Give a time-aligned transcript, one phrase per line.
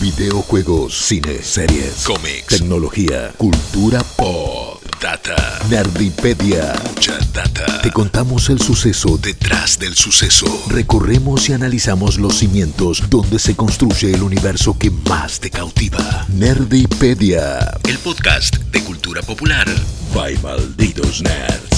[0.00, 5.36] Videojuegos, cine, series, cómics, tecnología, cultura pop, data,
[5.68, 7.82] nerdipedia, mucha data.
[7.82, 10.46] Te contamos el suceso detrás del suceso.
[10.68, 16.24] Recorremos y analizamos los cimientos donde se construye el universo que más te cautiva.
[16.28, 19.68] Nerdipedia, el podcast de cultura popular.
[20.14, 21.69] By malditos nerds.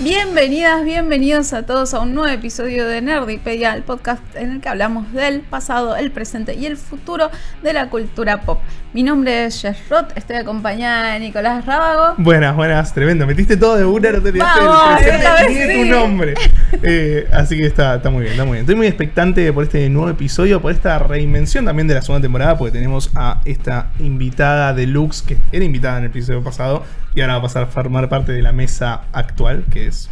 [0.00, 4.68] Bienvenidas, bienvenidos a todos a un nuevo episodio de Nerdipedia, el podcast en el que
[4.68, 7.32] hablamos del pasado, el presente y el futuro
[7.64, 8.60] de la cultura pop.
[8.94, 12.14] Mi nombre es Jess Roth, estoy acompañada de Nicolás Rábago.
[12.16, 13.26] Buenas, buenas, tremendo.
[13.26, 15.90] Metiste todo de una, no te Vamos, el presente, ni sí.
[15.90, 16.34] tu nombre.
[16.82, 18.62] Eh, así que está, está muy bien, está muy bien.
[18.62, 22.56] Estoy muy expectante por este nuevo episodio, por esta reinvención también de la segunda temporada,
[22.56, 27.34] porque tenemos a esta invitada deluxe que era invitada en el episodio pasado y ahora
[27.34, 30.08] va a pasar a formar parte de la mesa actual, que es.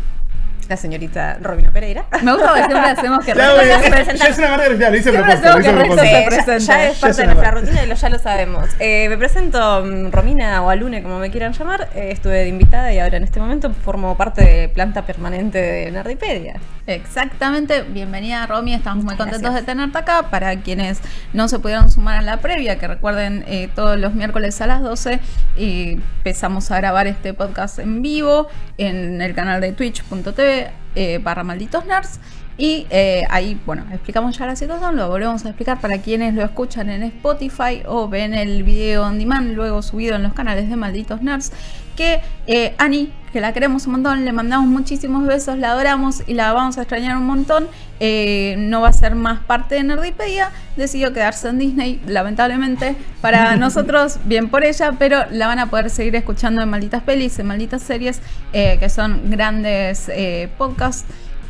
[0.69, 2.07] La señorita Robina Pereira.
[2.23, 4.97] Me gusta porque siempre hacemos que Ya, ya, se es una manera de ya, lo
[4.97, 6.03] hice propósito, lo hice propósito.
[6.03, 6.59] Se ya, presenta.
[6.59, 8.69] ya es parte de nuestra rutina y lo, ya lo sabemos.
[8.81, 11.89] Eh, me presento mm, Romina o Alune, como me quieran llamar.
[11.95, 15.91] Eh, estuve de invitada y ahora en este momento formo parte de planta permanente de
[15.91, 16.55] Nerdipedia.
[16.87, 19.67] Exactamente, bienvenida Romy, estamos muy contentos gracias.
[19.67, 20.31] de tenerte acá.
[20.31, 21.01] Para quienes
[21.33, 24.83] no se pudieron sumar a la previa, que recuerden eh, todos los miércoles a las
[24.83, 25.21] 12
[25.57, 30.56] y empezamos a grabar este podcast en vivo en el canal de twitch.tv
[30.95, 32.21] eh, barra malditos nerds.
[32.59, 36.43] Y eh, ahí, bueno, explicamos ya la situación, lo volvemos a explicar para quienes lo
[36.43, 40.77] escuchan en Spotify o ven el video on demand luego subido en los canales de
[40.77, 41.53] Malditos Nerds.
[41.97, 46.33] Que eh, Ani, que la queremos un montón, le mandamos muchísimos besos, la adoramos y
[46.33, 47.69] la vamos a extrañar un montón.
[48.01, 52.97] Eh, no va a ser más parte de Nerdipedia, decidió quedarse en Disney, lamentablemente.
[53.21, 57.39] Para nosotros, bien por ella, pero la van a poder seguir escuchando en Malditas Pelis,
[57.39, 58.21] en Malditas Series,
[58.53, 61.05] eh, que son grandes eh, podcasts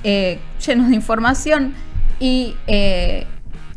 [0.05, 1.75] eh, llenos de información
[2.21, 2.55] y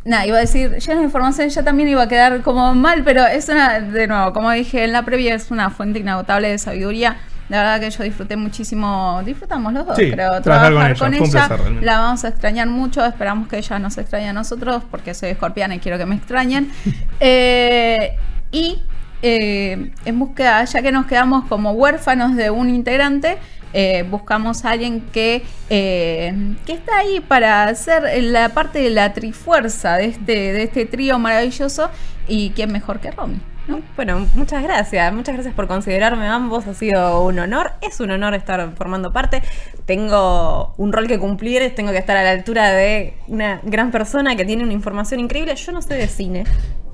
[0.06, 3.26] nada, iba a decir llenos de información, ya también iba a quedar como mal, pero
[3.26, 7.18] es una, de nuevo, como dije en la previa, es una fuente inagotable de sabiduría.
[7.50, 11.48] La verdad que yo disfruté muchísimo, disfrutamos los dos, Sí, creo, trabajar con con ella,
[11.50, 11.82] un ella.
[11.82, 15.76] la vamos a extrañar mucho, esperamos que ella nos extrañe a nosotros, porque soy escorpiana
[15.76, 16.72] y quiero que me extrañen.
[17.22, 18.16] Eh,
[18.52, 18.82] y
[19.22, 23.38] eh, en búsqueda, ya que nos quedamos como huérfanos de un integrante,
[23.74, 29.14] eh, buscamos a alguien que, eh, que está ahí para hacer la parte de la
[29.14, 31.90] trifuerza de este, de este trío maravilloso.
[32.28, 33.40] Y quién mejor que Romy.
[33.70, 33.82] ¿No?
[33.96, 35.14] Bueno, muchas gracias.
[35.14, 36.68] Muchas gracias por considerarme ambos.
[36.68, 37.72] Ha sido un honor.
[37.82, 39.42] Es un honor estar formando parte.
[39.86, 41.74] Tengo un rol que cumplir.
[41.76, 45.56] Tengo que estar a la altura de una gran persona que tiene una información increíble.
[45.56, 46.44] Yo no sé de cine.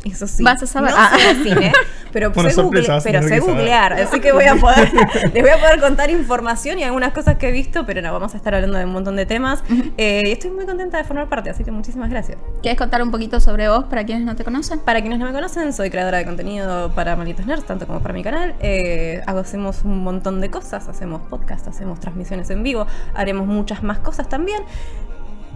[0.06, 0.44] Eso sí.
[0.44, 0.92] Vas a saber.
[0.92, 1.12] No Ah.
[1.18, 1.74] sé de cine,
[2.14, 3.94] pero Bueno, sé, google- pero sé googlear.
[3.94, 4.92] Así que voy a poder,
[5.34, 8.34] les voy a poder contar información y algunas cosas que he visto, pero no, vamos
[8.36, 9.64] a estar hablando de un montón de temas.
[9.98, 12.38] Eh, y estoy muy contenta de formar parte, así que muchísimas gracias.
[12.62, 14.80] ¿Quieres contar un poquito sobre vos para quienes no te conocen?
[14.80, 18.14] Para quienes no me conocen, soy creadora de contenido para Malditos Nerds, tanto como para
[18.14, 18.54] mi canal.
[18.60, 22.86] Eh, hacemos un montón de cosas, hacemos podcast, hacemos transmisiones en vivo,
[23.16, 24.62] haremos muchas más cosas también.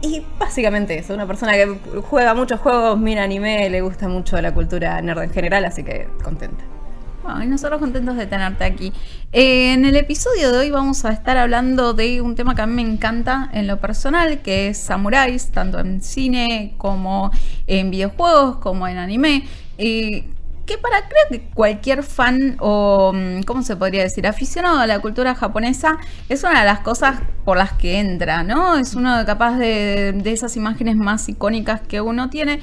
[0.02, 4.54] Y básicamente eso, una persona que juega muchos juegos, mira anime, le gusta mucho la
[4.54, 6.64] cultura nerd en general, así que contenta.
[7.22, 8.94] Bueno, y nosotros contentos de tenerte aquí.
[9.34, 12.66] Eh, en el episodio de hoy vamos a estar hablando de un tema que a
[12.66, 17.32] mí me encanta en lo personal, que es samuráis, tanto en cine como
[17.68, 19.44] en videojuegos, como en anime.
[19.78, 20.30] Eh,
[20.70, 24.28] que para creo que cualquier fan o, mm, ¿cómo se podría decir?
[24.28, 25.98] Aficionado a la cultura japonesa
[26.30, 28.78] es una de las cosas por las que entra, ¿no?
[28.78, 32.60] Es uno capaz de, de esas imágenes más icónicas que uno tiene.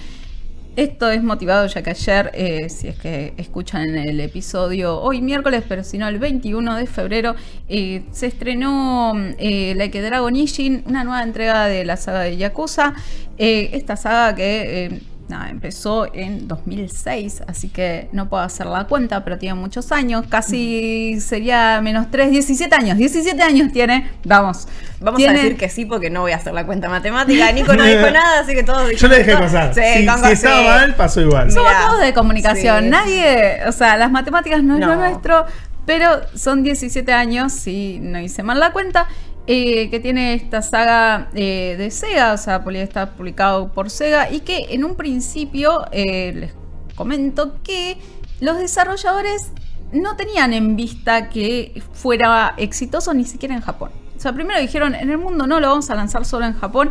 [0.77, 5.65] Esto es motivado ya que ayer, eh, si es que escuchan el episodio hoy miércoles,
[5.69, 7.35] pero si no el 21 de febrero,
[7.69, 12.37] eh, se estrenó eh, Like a Dragon Ishin, una nueva entrega de la saga de
[12.37, 12.95] Yakuza.
[13.37, 19.39] Esta saga que nada, empezó en 2006, así que no puedo hacer la cuenta, pero
[19.39, 24.69] tiene muchos años, casi sería menos 3, 17 años, 17 años tiene, vamos.
[25.01, 27.53] Vamos tiene- a decir que sí porque no voy a hacer la cuenta matemática.
[27.53, 29.75] Nico no dijo nada, así que todos Yo le dejé pasar.
[29.75, 31.51] Sí, si si estaba mal, pasó igual.
[31.53, 32.85] Somos Mirá, todos de comunicación.
[32.85, 32.91] sí.
[32.91, 34.97] Nadie, o sea, las matemáticas no es lo No.
[34.97, 35.45] nuestro,
[35.85, 39.07] pero son 17 años, si no hice mal la cuenta,
[39.47, 44.41] eh, que tiene esta saga eh, de Sega, o sea, está publicado por Sega, y
[44.41, 46.55] que en un principio eh, les
[46.97, 47.97] comento que
[48.41, 49.53] los desarrolladores
[49.93, 53.91] no tenían en vista que fuera exitoso ni siquiera en Japón.
[54.17, 56.91] O sea, primero dijeron, en el mundo no lo vamos a lanzar solo en Japón.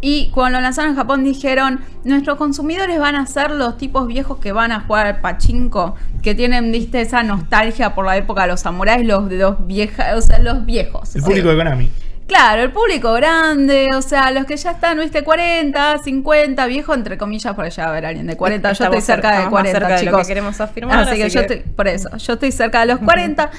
[0.00, 4.38] Y cuando lo lanzaron en Japón dijeron, nuestros consumidores van a ser los tipos viejos
[4.38, 8.48] que van a jugar al pachinko, que tienen, viste, esa nostalgia por la época de
[8.48, 11.14] los samuráis, los, los, vieja, o sea, los viejos.
[11.14, 11.26] El Sí.
[11.28, 11.90] público de Konami.
[12.26, 17.18] Claro, el público grande, o sea, los que ya están, viste, 40, 50, viejo, entre
[17.18, 18.72] comillas, por allá a ver alguien de 40.
[18.72, 20.26] yo estoy cerca de 40, chicos.
[20.28, 21.00] queremos afirmar.
[21.00, 23.50] Así, que, yo estoy, por eso, yo estoy cerca de los 40.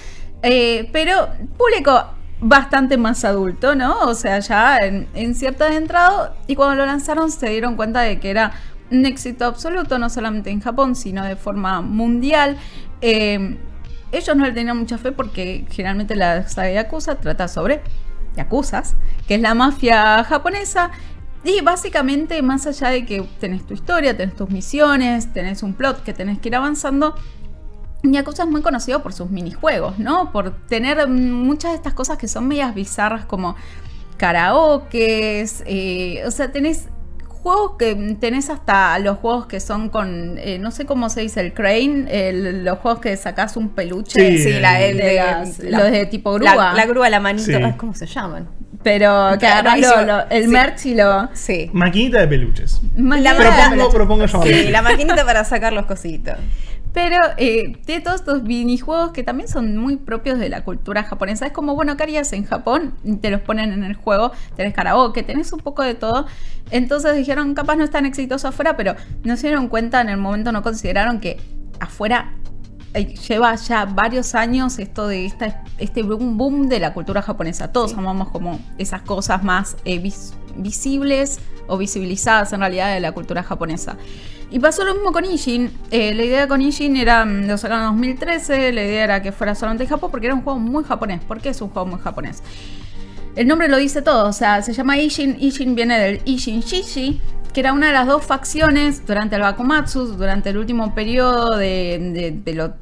[0.42, 1.28] Eh, pero
[1.58, 2.04] público
[2.42, 4.00] bastante más adulto, ¿no?
[4.02, 6.36] O sea, ya en, en cierto entrado.
[6.48, 8.52] Y cuando lo lanzaron se dieron cuenta de que era
[8.92, 12.58] un éxito absoluto, no solamente en Japón, sino de forma mundial.
[13.02, 13.58] Eh,
[14.12, 17.82] ellos no le tenían mucha fe porque generalmente la saga Yakuza trata sobre
[18.36, 18.96] Yakuzas,
[19.28, 20.92] que es la mafia japonesa.
[21.44, 26.04] Y básicamente, más allá de que tenés tu historia, tenés tus misiones, tenés un plot
[26.04, 27.16] que tenés que ir avanzando,
[28.04, 30.32] Yakuza es muy conocido por sus minijuegos, ¿no?
[30.32, 33.56] Por tener muchas de estas cosas que son medias bizarras como
[34.18, 36.88] karaokes, eh, o sea, tenés
[37.42, 41.42] juegos que tenés hasta los juegos que son con, eh, no sé cómo se dice,
[41.42, 42.32] el crane,
[42.64, 44.38] los juegos que sacás un peluche.
[44.38, 46.74] Sí, la, el de, los de tipo grúa.
[46.74, 48.48] La, grúa, la manito, ¿cómo se llaman?
[48.84, 49.48] Pero que
[50.30, 51.30] el merch y lo...
[51.34, 51.70] Sí.
[51.74, 52.82] Maquinita de peluches.
[52.96, 56.36] La propongo, propongo Sí, la maquinita para sacar los cositos.
[56.94, 61.46] Pero eh, tiene todos estos minijuegos que también son muy propios de la cultura japonesa.
[61.46, 62.94] Es como, bueno, ¿qué harías en Japón?
[63.22, 66.26] Te los ponen en el juego, tenés karaoke, tenés un poco de todo.
[66.70, 70.18] Entonces dijeron, capaz no es tan exitoso afuera, pero no se dieron cuenta en el
[70.18, 71.38] momento, no consideraron que
[71.80, 72.34] afuera
[72.94, 77.72] eh, lleva ya varios años esto de esta, este boom, boom de la cultura japonesa.
[77.72, 80.02] Todos amamos como esas cosas más eh,
[80.58, 81.40] visibles
[81.72, 83.98] o visibilizadas en realidad de la cultura japonesa.
[84.52, 85.72] Y pasó lo mismo con Ishin.
[85.92, 89.32] Eh, la idea con Ishin era, mm, lo sacaron en 2013, la idea era que
[89.32, 91.22] fuera solamente Japón porque era un juego muy japonés.
[91.24, 92.44] ¿Por qué es un juego muy japonés?
[93.36, 95.38] El nombre lo dice todo, o sea, se llama Ishin.
[95.40, 97.22] Ishin viene del Ishin Shishi,
[97.54, 102.42] que era una de las dos facciones durante el Bakumatsu, durante el último periodo de,
[102.54, 102.74] lo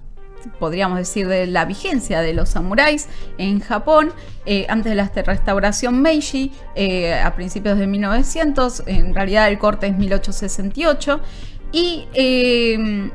[0.59, 3.07] podríamos decir, de la vigencia de los samuráis
[3.37, 4.13] en Japón,
[4.45, 9.87] eh, antes de la restauración Meiji, eh, a principios de 1900, en realidad el corte
[9.87, 11.19] es 1868,
[11.71, 13.11] y em,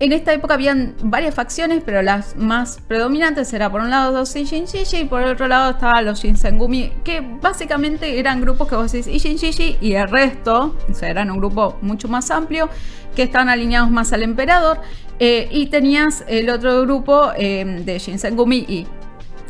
[0.00, 4.34] en esta época habían varias facciones, pero las más predominantes eran por un lado los
[4.34, 8.76] Ishin Shishi y por el otro lado estaban los Shinsengumi, que básicamente eran grupos que
[8.76, 12.68] vos decís Ishin Shishi y el resto, o sea, eran un grupo mucho más amplio,
[13.14, 14.80] que estaban alineados más al emperador.
[15.20, 18.86] Eh, y tenías el otro grupo em, de Shinsengumi y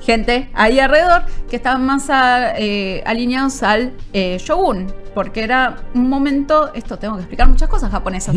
[0.05, 6.73] gente ahí alrededor que estaban más eh, alineados al eh, shogun, porque era un momento,
[6.75, 8.35] esto tengo que explicar muchas cosas japonesas,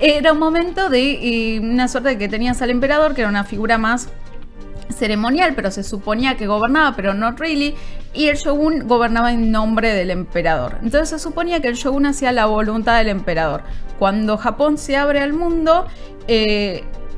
[0.00, 3.44] era un momento de eh, una suerte de que tenías al emperador, que era una
[3.44, 4.08] figura más
[4.90, 7.74] ceremonial, pero se suponía que gobernaba, pero no really,
[8.12, 10.78] y el shogun gobernaba en nombre del emperador.
[10.82, 13.62] Entonces se suponía que el shogun hacía la voluntad del emperador.
[13.98, 15.86] Cuando Japón se abre al mundo,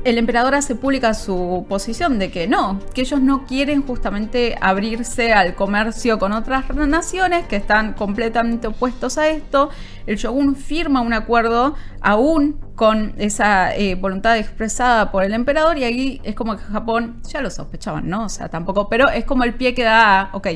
[0.03, 5.33] el emperador hace pública su posición de que no, que ellos no quieren justamente abrirse
[5.33, 9.69] al comercio con otras naciones que están completamente opuestos a esto.
[10.05, 15.85] El shogun firma un acuerdo aún con esa eh, voluntad expresada por el emperador y
[15.85, 18.25] ahí es como que Japón ya lo sospechaban, ¿no?
[18.25, 20.47] O sea, tampoco, pero es como el pie que da, ok,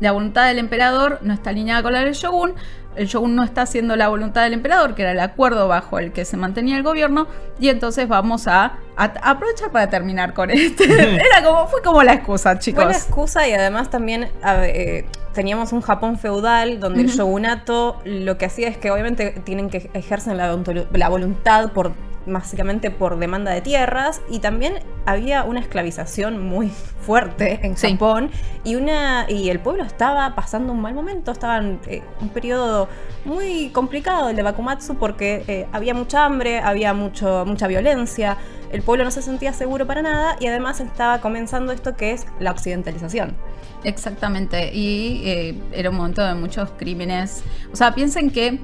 [0.00, 2.54] la voluntad del emperador no está alineada con la del shogun,
[2.96, 6.12] el shogun no está haciendo la voluntad del emperador, que era el acuerdo bajo el
[6.12, 7.26] que se mantenía el gobierno,
[7.58, 10.84] y entonces vamos a, aprovechar para terminar con este.
[11.14, 12.84] era como, fue como la excusa, chicos.
[12.84, 18.36] Fue la excusa y además también eh, teníamos un Japón feudal donde el shogunato lo
[18.36, 20.58] que hacía es que obviamente tienen que ejercer la,
[20.92, 21.92] la voluntad por
[22.32, 26.68] básicamente por demanda de tierras y también había una esclavización muy
[27.00, 28.30] fuerte en Japón
[28.64, 32.88] y una y el pueblo estaba pasando un mal momento, estaba en eh, un periodo
[33.24, 38.36] muy complicado el de Bakumatsu porque eh, había mucha hambre, había mucho mucha violencia,
[38.72, 42.26] el pueblo no se sentía seguro para nada y además estaba comenzando esto que es
[42.38, 43.36] la occidentalización.
[43.82, 47.42] Exactamente, y eh, era un momento de muchos crímenes.
[47.72, 48.60] O sea, piensen que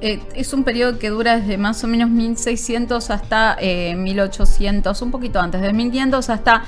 [0.00, 5.10] eh, es un periodo que dura desde más o menos 1600 hasta 1800, eh, un
[5.10, 6.62] poquito antes, de 1500 hasta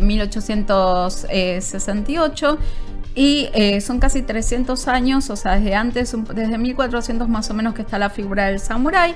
[0.00, 2.58] 1868.
[3.16, 7.72] Y eh, son casi 300 años, o sea, desde antes, desde 1400 más o menos
[7.74, 9.14] que está la figura del samurái,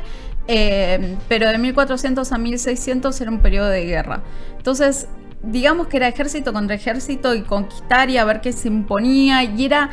[1.28, 4.22] pero de 1400 a 1600 era un periodo de guerra.
[4.56, 5.08] Entonces,
[5.42, 9.64] digamos que era ejército contra ejército y conquistar y a ver qué se imponía, y
[9.64, 9.90] era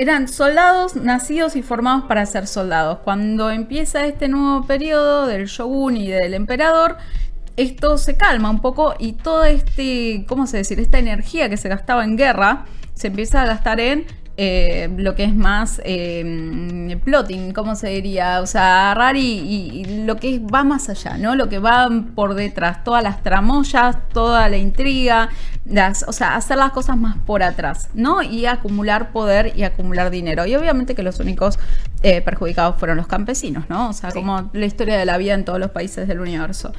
[0.00, 3.00] eran soldados nacidos y formados para ser soldados.
[3.04, 6.96] Cuando empieza este nuevo periodo del shogun y del emperador,
[7.58, 10.80] esto se calma un poco y toda este, ¿cómo se decir?
[10.80, 12.64] Esta energía que se gastaba en guerra
[12.94, 14.06] se empieza a gastar en
[14.42, 18.40] eh, lo que es más eh, plotting, ¿cómo se diría?
[18.40, 21.34] O sea, agarrar y, lo que va más allá, ¿no?
[21.34, 25.28] Lo que va por detrás, todas las tramoyas, toda la intriga,
[25.66, 28.22] las, o sea, hacer las cosas más por atrás, ¿no?
[28.22, 30.46] Y acumular poder y acumular dinero.
[30.46, 31.58] Y obviamente que los únicos
[32.02, 33.90] eh, perjudicados fueron los campesinos, ¿no?
[33.90, 36.72] O sea, como la historia de la vida en todos los países del universo.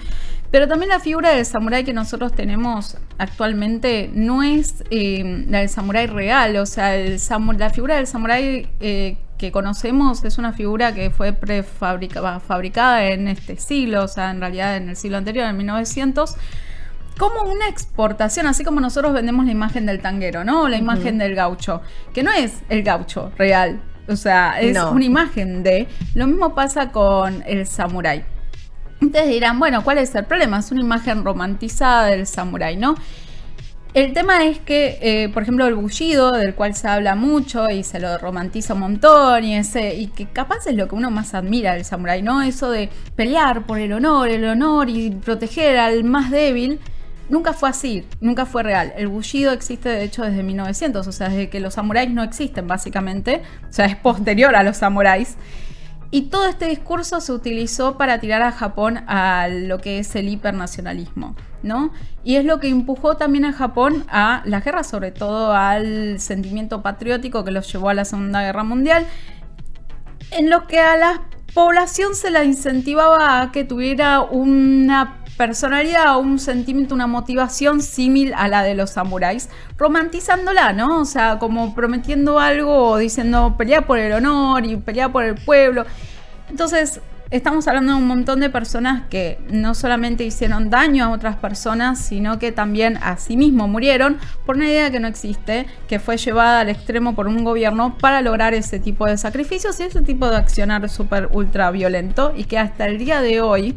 [0.51, 5.69] Pero también la figura del samurái que nosotros tenemos actualmente no es eh, la del
[5.69, 7.19] samurái real, o sea, el
[7.57, 13.57] la figura del samurái eh, que conocemos es una figura que fue prefabricada en este
[13.57, 16.35] siglo, o sea, en realidad en el siglo anterior, en 1900
[17.17, 20.67] como una exportación, así como nosotros vendemos la imagen del tanguero, ¿no?
[20.67, 21.81] la imagen del gaucho,
[22.13, 25.87] que no es el gaucho real, o sea, es una imagen de...
[26.15, 28.25] Lo mismo pasa con el samurái.
[29.01, 30.59] Ustedes dirán, bueno, ¿cuál es el problema?
[30.59, 32.95] Es una imagen romantizada del samurái, ¿no?
[33.93, 37.83] El tema es que, eh, por ejemplo, el bullido, del cual se habla mucho y
[37.83, 41.73] se lo romantiza un montón, y, y que capaz es lo que uno más admira
[41.73, 42.41] del samurái, ¿no?
[42.41, 46.79] Eso de pelear por el honor, el honor y proteger al más débil,
[47.27, 48.93] nunca fue así, nunca fue real.
[48.95, 52.67] El bullido existe, de hecho, desde 1900, o sea, desde que los samuráis no existen,
[52.67, 55.35] básicamente, o sea, es posterior a los samuráis.
[56.13, 60.27] Y todo este discurso se utilizó para tirar a Japón a lo que es el
[60.27, 61.93] hipernacionalismo, ¿no?
[62.25, 66.81] Y es lo que empujó también a Japón a la guerra, sobre todo al sentimiento
[66.81, 69.07] patriótico que los llevó a la Segunda Guerra Mundial,
[70.31, 71.21] en lo que a la
[71.53, 78.47] población se la incentivaba a que tuviera una personalidad, un sentimiento, una motivación similar a
[78.47, 81.01] la de los samuráis, romantizándola, ¿no?
[81.01, 85.83] O sea, como prometiendo algo, diciendo pelea por el honor y pelea por el pueblo.
[86.47, 91.37] Entonces, estamos hablando de un montón de personas que no solamente hicieron daño a otras
[91.37, 95.97] personas, sino que también a sí mismos murieron por una idea que no existe, que
[95.97, 100.03] fue llevada al extremo por un gobierno para lograr ese tipo de sacrificios y ese
[100.03, 103.75] tipo de accionar súper ultra violento y que hasta el día de hoy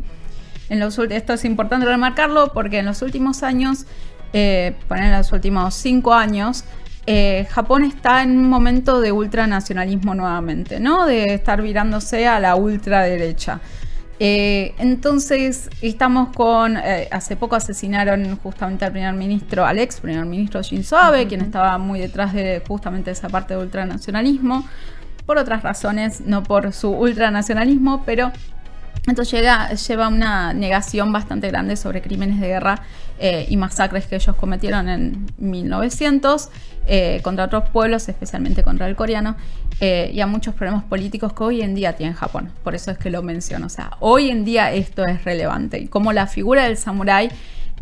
[0.69, 3.87] esto es importante remarcarlo porque en los últimos años,
[4.33, 6.65] eh, en los últimos cinco años,
[7.07, 11.05] eh, Japón está en un momento de ultranacionalismo nuevamente, ¿no?
[11.05, 13.61] De estar virándose a la ultraderecha.
[14.21, 16.77] Eh, entonces, estamos con.
[16.77, 21.41] Eh, hace poco asesinaron justamente al primer ministro, al ex primer ministro Shinzo Abe, quien
[21.41, 24.67] estaba muy detrás de justamente esa parte de ultranacionalismo,
[25.27, 28.31] por otras razones, no por su ultranacionalismo, pero
[29.07, 32.83] entonces llega, lleva una negación bastante grande sobre crímenes de guerra
[33.19, 36.49] eh, y masacres que ellos cometieron en 1900
[36.87, 39.37] eh, contra otros pueblos, especialmente contra el coreano,
[39.81, 42.51] eh, y a muchos problemas políticos que hoy en día tiene Japón.
[42.63, 43.67] Por eso es que lo menciono.
[43.67, 45.79] O sea, hoy en día esto es relevante.
[45.79, 47.29] Y como la figura del samurái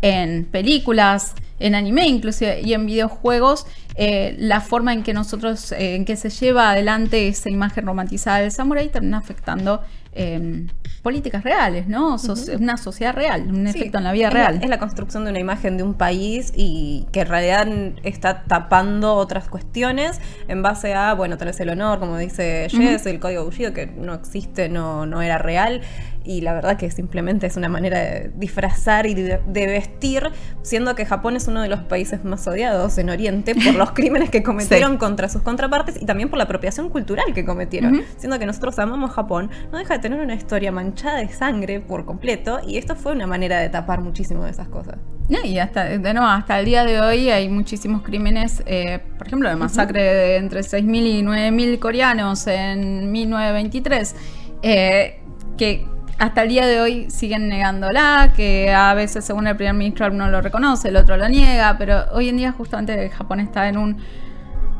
[0.01, 3.65] en películas, en anime inclusive y en videojuegos,
[3.95, 8.89] la forma en que nosotros, en que se lleva adelante esa imagen romantizada del samurái
[8.89, 9.81] termina afectando
[10.15, 10.67] Em,
[11.01, 12.15] políticas reales, ¿no?
[12.15, 14.59] Es Una sociedad real, un efecto en la vida real.
[14.61, 17.67] es la construcción de una imagen de un país y que en realidad
[18.03, 23.19] está tapando otras cuestiones en base a, bueno, tenés el honor, como dice Jess, el
[23.19, 25.81] código bullido que no existe, no, no era real
[26.25, 30.29] y la verdad que simplemente es una manera de disfrazar y de, vestir,
[30.61, 34.29] siendo que Japón es uno de los países más odiados en Oriente por los crímenes
[34.29, 38.45] que cometieron contra sus contrapartes y también por la apropiación cultural que cometieron, siendo que
[38.45, 42.77] nosotros amamos Japón, no deja de tener una historia manchada de sangre por completo y
[42.77, 44.97] esto fue una manera de tapar muchísimo de esas cosas.
[45.43, 49.49] y hasta, de nuevo, hasta el día de hoy hay muchísimos crímenes, eh, por ejemplo,
[49.49, 54.15] el masacre de entre 6.000 y 9.000 coreanos en 1923,
[54.61, 55.19] eh,
[55.57, 55.85] que
[56.19, 60.29] hasta el día de hoy siguen negándola, que a veces según el primer ministro uno
[60.29, 63.97] lo reconoce, el otro lo niega, pero hoy en día justamente Japón está en un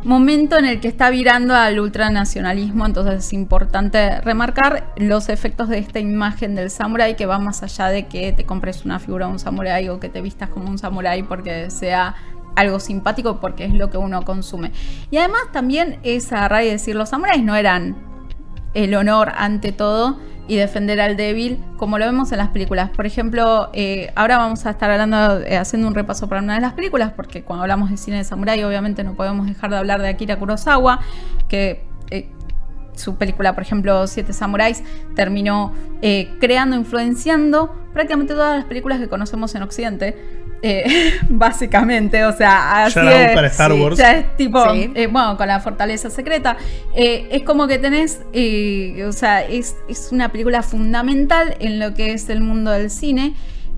[0.04, 5.80] momento en el que está virando al ultranacionalismo, entonces es importante remarcar los efectos de
[5.80, 9.34] esta imagen del samurái que va más allá de que te compres una figura de
[9.34, 12.16] un samurái o que te vistas como un samurái porque sea
[12.56, 14.72] algo simpático porque es lo que uno consume.
[15.10, 18.13] Y además también es agarrar y decir, los samuráis no eran
[18.74, 22.90] el honor ante todo, y defender al débil, como lo vemos en las películas.
[22.90, 26.62] Por ejemplo, eh, ahora vamos a estar hablando, eh, haciendo un repaso para una de
[26.62, 30.02] las películas, porque cuando hablamos de cine de samurai, obviamente no podemos dejar de hablar
[30.02, 31.00] de Akira Kurosawa,
[31.48, 32.30] que eh,
[32.96, 34.84] su película, por ejemplo, Siete Samuráis,
[35.16, 35.74] terminó
[36.40, 40.43] creando, influenciando prácticamente todas las películas que conocemos en Occidente.
[40.66, 43.98] Eh, básicamente, o sea, así es, para Star Wars.
[43.98, 46.56] Ya es tipo, eh, bueno, con la fortaleza secreta.
[46.96, 48.22] Eh, es como que tenés,
[49.06, 53.34] o sea, es, es, una película fundamental en lo que es el mundo del cine.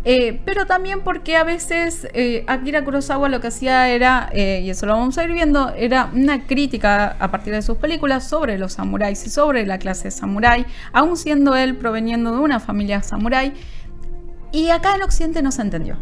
[0.07, 4.69] Eh, pero también porque a veces eh, Akira Kurosawa lo que hacía era, eh, y
[4.69, 8.59] eso lo vamos a ir viendo, era una crítica a partir de sus películas sobre
[8.59, 13.53] los samuráis y sobre la clase samurái, aun siendo él proveniendo de una familia samurái.
[14.51, 15.97] Y acá en Occidente no se entendió.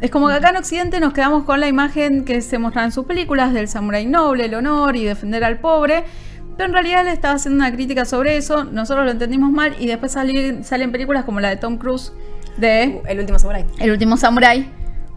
[0.00, 2.92] Es como que acá en Occidente nos quedamos con la imagen que se mostraba en
[2.92, 6.04] sus películas del samurái noble, el honor y defender al pobre.
[6.56, 9.86] Pero en realidad él estaba haciendo una crítica sobre eso, nosotros lo entendimos mal y
[9.86, 12.12] después salen, salen películas como la de Tom Cruise
[12.56, 13.64] de El último samurái.
[13.78, 14.68] El último samurái.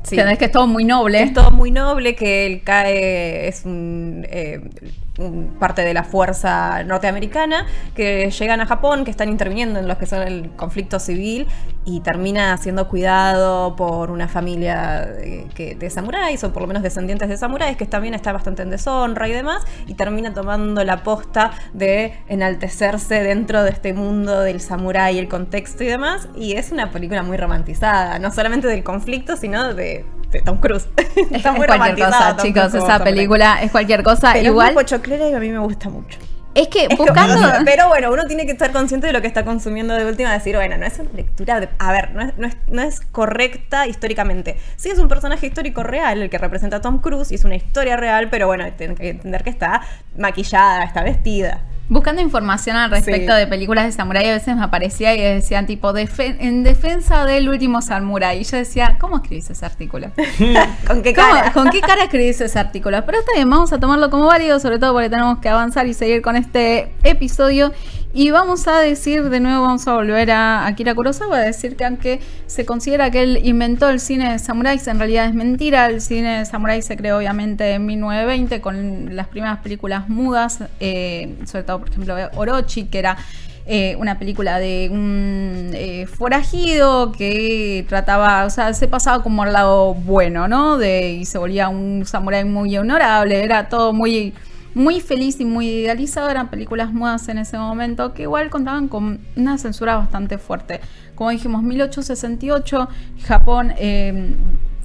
[0.03, 0.15] Sí.
[0.15, 1.21] Que es que es todo muy noble.
[1.21, 5.10] Es todo muy noble, que él cae, es un, eh, un
[5.59, 7.65] parte de la fuerza norteamericana,
[7.95, 11.47] que llegan a Japón, que están interviniendo en lo que son el conflicto civil,
[11.83, 16.83] y termina siendo cuidado por una familia de, que, de samuráis, o por lo menos
[16.83, 21.03] descendientes de samuráis, que también está bastante en deshonra y demás, y termina tomando la
[21.03, 26.71] posta de enaltecerse dentro de este mundo del samurái, el contexto y demás, y es
[26.71, 30.05] una película muy romantizada, no solamente del conflicto, sino de,
[30.39, 30.87] Tom Cruise.
[30.97, 32.73] Es, Está es muy cualquier cosa, chicos.
[32.73, 34.31] Esa película es cualquier cosa.
[34.31, 34.69] Pero Igual.
[34.69, 36.17] es muy pochoclera y a mí me gusta mucho.
[36.53, 37.39] Es que Es como- buscando.
[37.65, 40.55] pero bueno, uno tiene que estar consciente de lo que está consumiendo de última, decir,
[40.55, 41.69] bueno, no es una lectura de...
[41.79, 44.57] A ver, no es, no es, no es correcta históricamente.
[44.75, 47.55] Sí es un personaje histórico real el que representa a Tom Cruise y es una
[47.55, 49.81] historia real, pero bueno, tienen que entender que está
[50.17, 51.61] maquillada, está vestida.
[51.91, 53.39] Buscando información al respecto Sí.
[53.39, 57.49] de películas de samurái, a veces me aparecía y decían tipo "Defe- en defensa del
[57.49, 58.39] último samurái.
[58.39, 60.07] Y yo decía, ¿cómo escribís ese artículo?
[60.87, 61.51] ¿Con qué ¿Cómo- cara?
[61.51, 63.05] ¿Con qué cara escribís ese artículo?
[63.05, 65.93] Pero está bien, vamos a tomarlo como válido, sobre todo porque tenemos que avanzar y
[65.93, 67.73] seguir con este episodio.
[68.13, 71.85] Y vamos a decir, de nuevo, vamos a volver a Akira Kurosawa, a decir que
[71.85, 75.85] aunque se considera que él inventó el cine de samuráis, en realidad es mentira.
[75.85, 81.37] El cine de samurái se creó obviamente en 1920 con las primeras películas mudas, eh,
[81.45, 83.17] sobre todo, por ejemplo, Orochi, que era
[83.65, 89.53] eh, una película de un eh, forajido que trataba, o sea, se pasaba como al
[89.53, 90.77] lado bueno, ¿no?
[90.77, 94.33] De, y se volvía un samurái muy honorable, era todo muy,
[94.73, 96.29] muy feliz y muy idealizado.
[96.29, 100.81] Eran películas mudas en ese momento que igual contaban con una censura bastante fuerte.
[101.15, 102.87] Como dijimos, 1868,
[103.25, 103.73] Japón.
[103.77, 104.35] eh,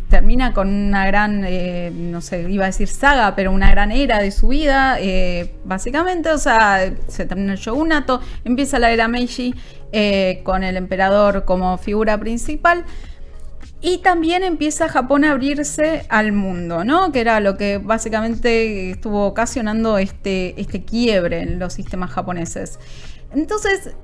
[0.09, 4.21] termina con una gran, eh, no sé, iba a decir saga, pero una gran era
[4.21, 9.53] de su vida, eh, básicamente, o sea, se termina el shogunato, empieza la era Meiji
[10.45, 12.85] con el emperador como figura principal.
[13.83, 17.13] Y también empieza Japón a abrirse al mundo, ¿no?
[17.13, 22.79] Que era lo que básicamente estuvo ocasionando este, este quiebre en los sistemas japoneses.
[23.33, 23.95] Entonces,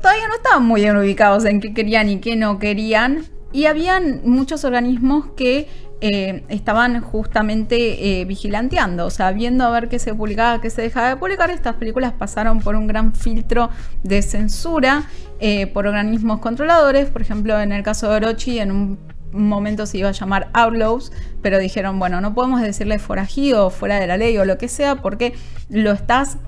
[0.00, 3.24] todavía no estaban muy bien ubicados en qué querían y qué no querían.
[3.52, 5.68] Y habían muchos organismos que
[6.04, 10.82] eh, estaban justamente eh, vigilanteando, o sea, viendo a ver qué se publicaba, qué se
[10.82, 11.48] dejaba de publicar.
[11.50, 13.70] Estas películas pasaron por un gran filtro
[14.02, 15.04] de censura
[15.38, 17.08] eh, por organismos controladores.
[17.08, 18.98] Por ejemplo, en el caso de Orochi, en un
[19.30, 24.08] momento se iba a llamar Outlaws, pero dijeron, bueno, no podemos decirle forajido fuera de
[24.08, 25.34] la ley o lo que sea, porque
[25.68, 26.38] lo estás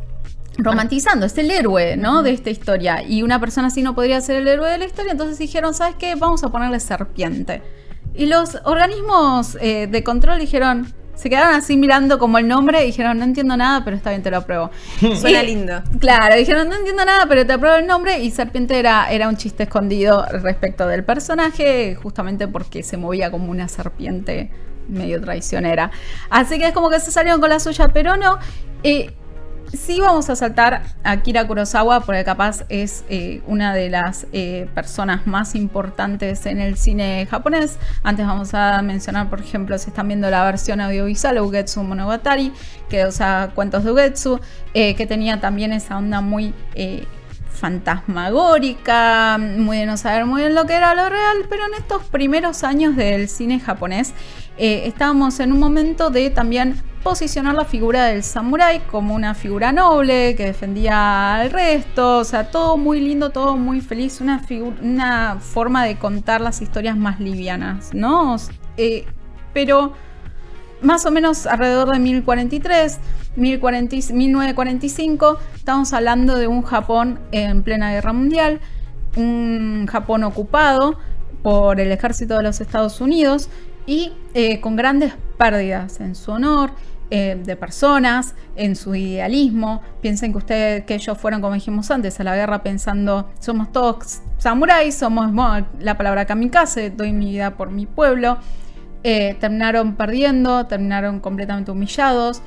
[0.58, 2.24] romantizando, es el héroe, ¿no?
[2.24, 3.04] De esta historia.
[3.06, 5.94] Y una persona así no podría ser el héroe de la historia, entonces dijeron, ¿sabes
[5.94, 6.16] qué?
[6.16, 7.62] Vamos a ponerle serpiente.
[8.14, 12.86] Y los organismos eh, de control dijeron, se quedaron así mirando como el nombre y
[12.86, 14.70] dijeron, no entiendo nada, pero está bien, te lo apruebo.
[15.16, 15.82] Suena Y- lindo.
[16.00, 18.18] Claro, dijeron, no entiendo nada, pero te apruebo el nombre.
[18.20, 23.50] Y Serpiente era, era un chiste escondido respecto del personaje, justamente porque se movía como
[23.50, 24.50] una serpiente
[24.88, 25.90] medio traicionera.
[26.30, 28.38] Así que es como que se salieron con la suya, pero no.
[28.82, 29.12] Eh,
[29.76, 34.68] sí vamos a saltar a Akira Kurosawa, porque capaz es eh, una de las eh,
[34.74, 37.78] personas más importantes en el cine japonés.
[38.02, 42.52] Antes vamos a mencionar, por ejemplo, si están viendo la versión audiovisual, Ugetsu Monogatari,
[42.88, 44.40] que usa cuentos de Ugetsu,
[44.74, 46.54] eh, que tenía también esa onda muy...
[47.54, 52.04] fantasmagórica, muy de no saber muy bien lo que era lo real, pero en estos
[52.04, 54.12] primeros años del cine japonés
[54.58, 59.72] eh, estábamos en un momento de también posicionar la figura del samurái como una figura
[59.72, 64.42] noble que defendía al resto, o sea, todo muy lindo, todo muy feliz, una,
[64.82, 68.36] una forma de contar las historias más livianas, ¿no?
[68.76, 69.04] Eh,
[69.52, 69.92] pero
[70.80, 72.98] más o menos alrededor de 1043,
[73.36, 78.60] 1040 1945, estamos hablando de un Japón en plena guerra mundial,
[79.16, 80.98] un Japón ocupado
[81.42, 83.48] por el ejército de los Estados Unidos
[83.86, 86.70] y eh, con grandes pérdidas en su honor,
[87.10, 89.82] eh, de personas, en su idealismo.
[90.00, 94.22] Piensen que ustedes, que ellos fueron, como dijimos antes, a la guerra pensando, somos todos
[94.38, 98.38] samuráis, somos bueno, la palabra kamikaze, doy mi vida por mi pueblo.
[99.02, 102.40] Eh, terminaron perdiendo, terminaron completamente humillados,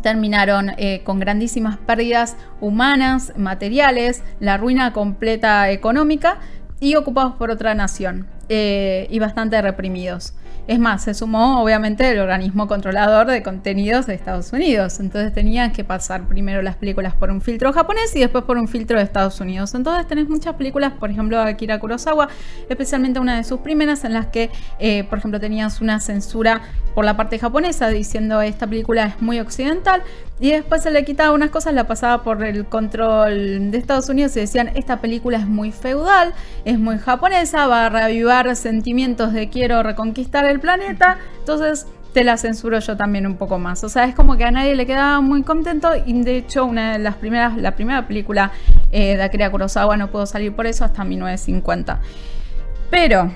[0.00, 6.38] terminaron eh, con grandísimas pérdidas humanas, materiales, la ruina completa económica
[6.80, 8.26] y ocupados por otra nación.
[8.48, 10.34] eh, y bastante reprimidos.
[10.68, 15.00] Es más, se sumó obviamente el organismo controlador de contenidos de Estados Unidos.
[15.00, 18.68] Entonces tenían que pasar primero las películas por un filtro japonés y después por un
[18.68, 19.74] filtro de Estados Unidos.
[19.74, 22.28] Entonces tenés muchas películas, por ejemplo, Akira Kurosawa,
[22.68, 26.62] especialmente una de sus primeras en las que, eh, por ejemplo, tenías una censura
[26.94, 30.02] por la parte japonesa diciendo esta película es muy occidental
[30.40, 34.36] y después se le quitaba unas cosas, la pasaba por el control de Estados Unidos
[34.36, 39.48] y decían esta película es muy feudal, es muy japonesa, va a reavivar sentimientos de
[39.48, 43.82] quiero reconquistar el planeta, entonces te la censuro yo también un poco más.
[43.84, 46.92] O sea, es como que a nadie le quedaba muy contento y de hecho una
[46.92, 48.52] de las primeras, la primera película
[48.90, 52.00] eh, de Akira Kurosawa no pudo salir por eso hasta 1950.
[52.90, 53.32] Pero,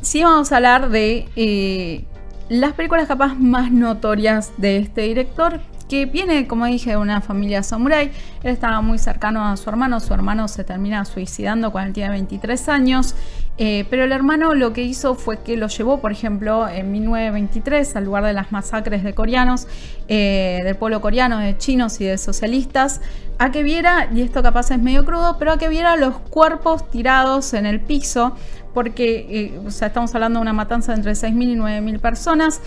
[0.00, 2.04] sí vamos a hablar de eh,
[2.48, 7.62] las películas capaz más notorias de este director, que viene, como dije, de una familia
[7.62, 8.10] samurai.
[8.42, 12.68] Él estaba muy cercano a su hermano, su hermano se termina suicidando cuando tiene 23
[12.68, 13.14] años.
[13.58, 17.96] Eh, pero el hermano lo que hizo fue que lo llevó, por ejemplo, en 1923
[17.96, 19.66] al lugar de las masacres de coreanos,
[20.08, 23.00] eh, del pueblo coreano, de chinos y de socialistas,
[23.38, 26.90] a que viera, y esto capaz es medio crudo, pero a que viera los cuerpos
[26.90, 28.34] tirados en el piso,
[28.72, 32.60] porque eh, estamos hablando de una matanza de entre 6.000 y 9.000 personas,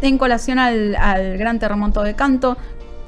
[0.00, 2.56] en colación al, al gran terremoto de Kanto,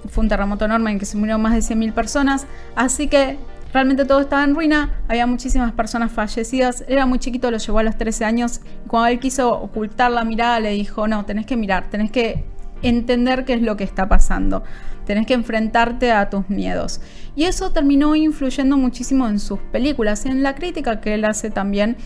[0.08, 3.38] fue un terremoto enorme en que se murieron más de 100.000 personas, así que
[3.74, 7.82] realmente todo estaba en ruina, había muchísimas personas fallecidas, era muy chiquito, lo llevó a
[7.82, 11.90] los 13 años, cuando él quiso ocultar la mirada le dijo, no, tenés que mirar,
[11.90, 12.44] tenés que
[12.82, 14.62] entender qué es lo que está pasando,
[15.06, 17.00] tenés que enfrentarte a tus miedos.
[17.34, 21.50] Y eso terminó influyendo muchísimo en sus películas y en la crítica que él hace
[21.50, 21.96] también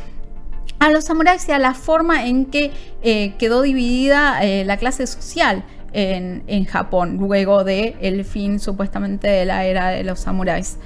[0.78, 5.06] a los samuráis y a la forma en que eh, quedó dividida eh, la clase
[5.06, 10.78] social en, en, Japón luego de el fin supuestamente de la era de los samuráis.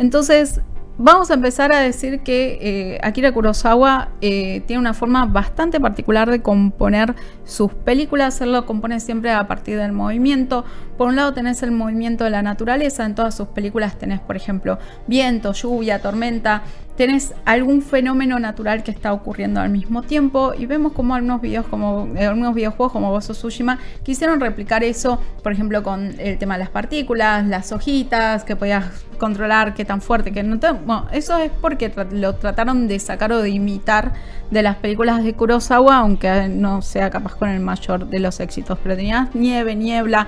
[0.00, 0.62] Entonces,
[0.96, 6.30] vamos a empezar a decir que eh, Akira Kurosawa eh, tiene una forma bastante particular
[6.30, 8.40] de componer sus películas.
[8.40, 10.64] Él lo compone siempre a partir del movimiento.
[10.96, 13.04] Por un lado tenés el movimiento de la naturaleza.
[13.04, 16.62] En todas sus películas tenés, por ejemplo, viento, lluvia, tormenta
[17.00, 21.64] tenés algún fenómeno natural que está ocurriendo al mismo tiempo y vemos como algunos videos
[21.64, 26.58] como eh, algunos videojuegos como Gozo Tsushima quisieron replicar eso, por ejemplo, con el tema
[26.58, 28.84] de las partículas, las hojitas, que podías
[29.18, 33.32] controlar qué tan fuerte, que no te, bueno, eso es porque lo trataron de sacar
[33.32, 34.12] o de imitar
[34.50, 38.78] de las películas de Kurosawa, aunque no sea capaz con el mayor de los éxitos,
[38.82, 40.26] pero tenías nieve, niebla,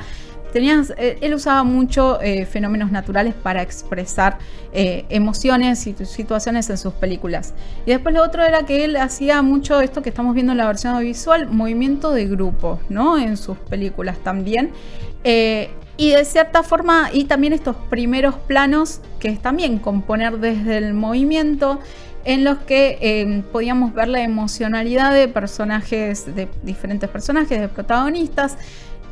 [0.52, 4.36] Tenías, eh, él usaba mucho eh, fenómenos naturales para expresar
[4.74, 7.54] eh, emociones y situaciones en sus películas.
[7.86, 10.66] Y después lo otro era que él hacía mucho esto que estamos viendo en la
[10.66, 13.18] versión audiovisual, movimiento de grupo, ¿no?
[13.18, 14.72] En sus películas también.
[15.24, 20.94] y de cierta forma, y también estos primeros planos, que es también componer desde el
[20.94, 21.78] movimiento,
[22.24, 28.56] en los que podíamos ver la emocionalidad de personajes, de diferentes personajes, de protagonistas,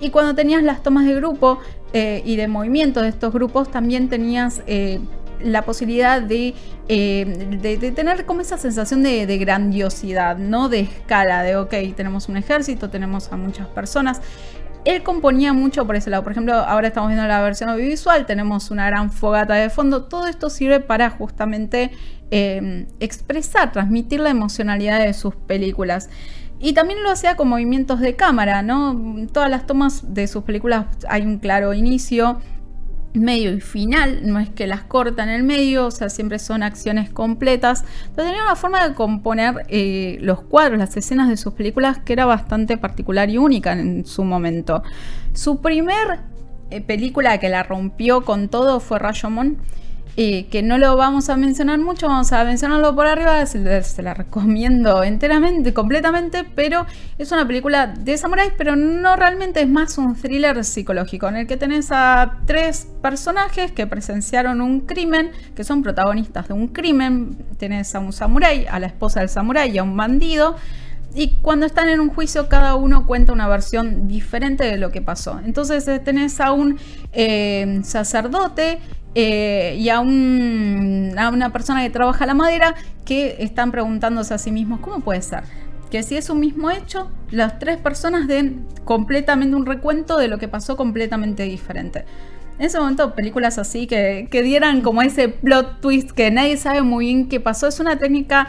[0.00, 1.60] y cuando tenías las tomas de grupo
[1.92, 5.00] eh, y de movimiento de estos grupos, también tenías eh,
[5.42, 6.48] la posibilidad eh,
[6.88, 10.68] de, tener como esa sensación de, de, grandiosidad, ¿no?
[10.68, 14.20] De escala, de, ok, tenemos un ejército, tenemos a muchas personas.
[14.86, 16.22] Él componía mucho por ese lado.
[16.22, 20.04] Por ejemplo, ahora estamos viendo la versión audiovisual, tenemos una gran fogata de fondo.
[20.04, 21.90] Todo esto sirve para justamente
[22.30, 26.08] expresar, transmitir la emocionalidad de sus películas.
[26.60, 29.26] Y también lo hacía con movimientos de cámara, ¿no?
[29.32, 32.38] Todas las tomas de sus películas hay un claro inicio,
[33.14, 36.62] medio y final, no es que las corta en el medio, o sea, siempre son
[36.62, 37.84] acciones completas.
[38.14, 42.12] Pero tenía una forma de componer eh, los cuadros, las escenas de sus películas que
[42.12, 44.82] era bastante particular y única en su momento.
[45.32, 46.20] Su primer
[46.70, 49.56] eh, película que la rompió con todo fue Rashomon
[50.16, 55.02] que no lo vamos a mencionar mucho, vamos a mencionarlo por arriba, se, la recomiendo
[55.02, 56.86] enteramente, completamente, pero
[57.18, 61.46] es una película de samuráis, pero no realmente es más un thriller psicológico, en el
[61.46, 67.36] que tenés a tres personajes que presenciaron un crimen, que son protagonistas de un crimen,
[67.58, 70.56] tenés a un samurái, a la esposa del samurái y a un bandido,
[71.14, 75.02] y cuando están en un juicio, cada uno cuenta una versión diferente de lo que
[75.02, 75.40] pasó.
[75.44, 76.78] Entonces eh, tenés a un
[77.12, 78.78] eh, sacerdote
[79.14, 84.80] eh, y a, una persona que trabaja la madera que están preguntándose a sí mismos,
[84.80, 85.42] ¿cómo puede ser?
[85.90, 90.38] Que si es un mismo hecho, las tres personas den completamente un recuento de lo
[90.38, 92.04] que pasó completamente diferente.
[92.58, 96.82] En ese momento, películas así que, que dieran como ese plot twist que nadie sabe
[96.82, 98.48] muy bien qué pasó, es una técnica,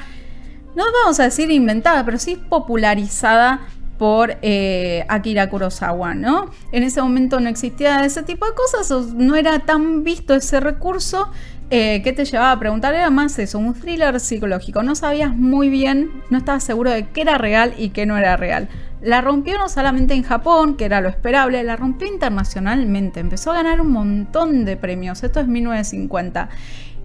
[0.76, 3.62] no vamos a decir inventada, pero sí popularizada
[4.02, 6.50] por eh, Akira Kurosawa, ¿no?
[6.72, 11.30] En ese momento no existía ese tipo de cosas, no era tan visto ese recurso
[11.70, 15.70] eh, que te llevaba a preguntar, era más eso, un thriller psicológico, no sabías muy
[15.70, 18.70] bien, no estabas seguro de qué era real y qué no era real.
[19.04, 23.58] La rompió no solamente en Japón, que era lo esperable, la rompió internacionalmente, empezó a
[23.58, 26.50] ganar un montón de premios, esto es 1950.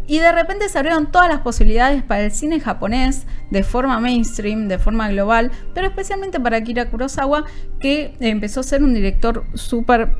[0.06, 4.68] Y de repente se abrieron todas las posibilidades para el cine japonés de forma mainstream,
[4.68, 7.44] de forma global, pero especialmente para Akira Kurosawa,
[7.80, 10.14] que empezó a ser un director súper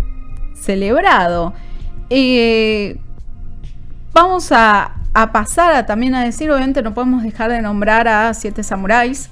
[0.55, 1.55] celebrado.
[2.11, 2.99] Eh,
[4.12, 4.92] vamos a,
[5.33, 9.31] pasar también a decir, obviamente no podemos dejar de nombrar a Siete Samuráis,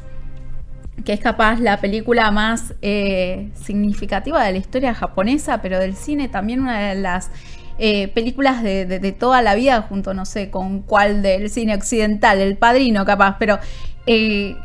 [1.05, 6.29] que es capaz la película más eh, significativa de la historia japonesa, pero del cine
[6.29, 7.31] también una de las
[7.77, 12.57] eh, películas de, toda la vida, junto, no sé, con cuál del cine occidental, El
[12.57, 13.59] Padrino, capaz, pero
[14.07, 14.57] eh,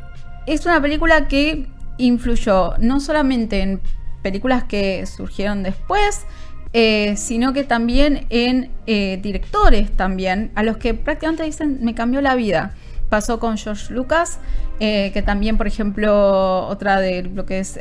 [0.45, 1.65] es una película que
[1.97, 3.81] influyó no solamente en
[4.21, 6.25] películas que surgieron después,
[6.73, 12.35] eh, sino que también en directores también, a los que prácticamente dicen me cambió la
[12.35, 12.75] vida.
[13.09, 14.39] Pasó con George Lucas,
[14.79, 17.79] que también, por ejemplo, otra de lo que es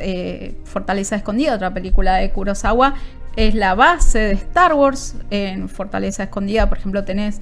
[0.63, 2.95] Fortaleza Escondida, otra película de Kurosawa,
[3.39, 5.15] es la base de Star Wars.
[5.29, 7.39] En Fortaleza Escondida, por ejemplo, tenés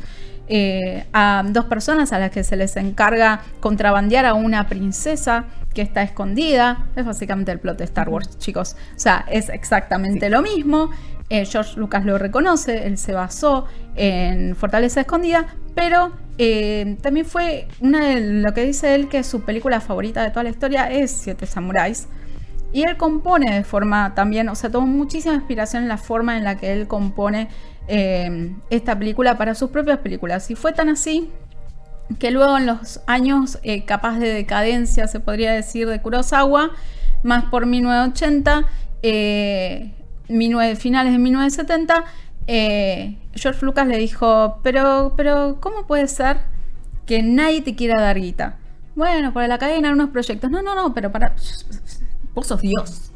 [0.48, 5.82] eh, a dos personas a las que se les encarga contrabandear a una princesa que
[5.82, 6.86] está escondida.
[6.96, 8.76] Es básicamente el plot de Star Wars, chicos.
[8.96, 10.92] O sea, es exactamente lo mismo.
[11.30, 17.68] Eh, George Lucas lo reconoce, él se basó en Fortaleza Escondida, pero eh, también fue
[17.82, 21.10] una de lo que dice él que su película favorita de toda la historia es
[21.10, 22.08] Siete Samuráis.
[22.74, 26.44] Y él compone de forma también, o sea, tomó muchísima inspiración en la forma en
[26.44, 27.48] la que él compone
[27.88, 30.50] eh, esta película para sus propias películas.
[30.52, 31.30] Y fue tan así
[32.20, 36.72] que luego en los años eh, capaz de decadencia, se podría decir, de Kurosawa,
[37.24, 38.66] más por 1980,
[39.02, 39.94] eh,
[40.78, 42.04] finales de 1970,
[43.34, 46.38] George Lucas le dijo, pero, pero, ¿cómo puede ser
[47.06, 48.58] que nadie te quiera dar guita?
[48.96, 50.50] Bueno, para la cadena, unos proyectos.
[50.50, 51.36] No, no, no, pero para
[52.38, 53.12] vos sos Dios.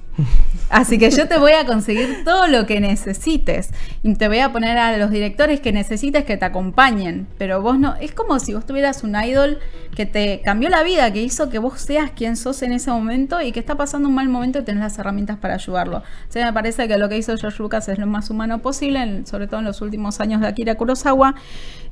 [0.70, 3.70] Así que yo te voy a conseguir todo lo que necesites.
[4.02, 7.28] Y te voy a poner a los directores que necesites que te acompañen.
[7.38, 7.96] Pero vos no.
[7.98, 9.60] Es como si vos tuvieras un idol
[9.96, 13.42] que te cambió la vida, que hizo que vos seas quien sos en ese momento
[13.42, 15.98] y que está pasando un mal momento y tenés las herramientas para ayudarlo.
[15.98, 19.46] O me parece que lo que hizo George Lucas es lo más humano posible, sobre
[19.46, 21.36] todo en los últimos años de Akira Kurosawa.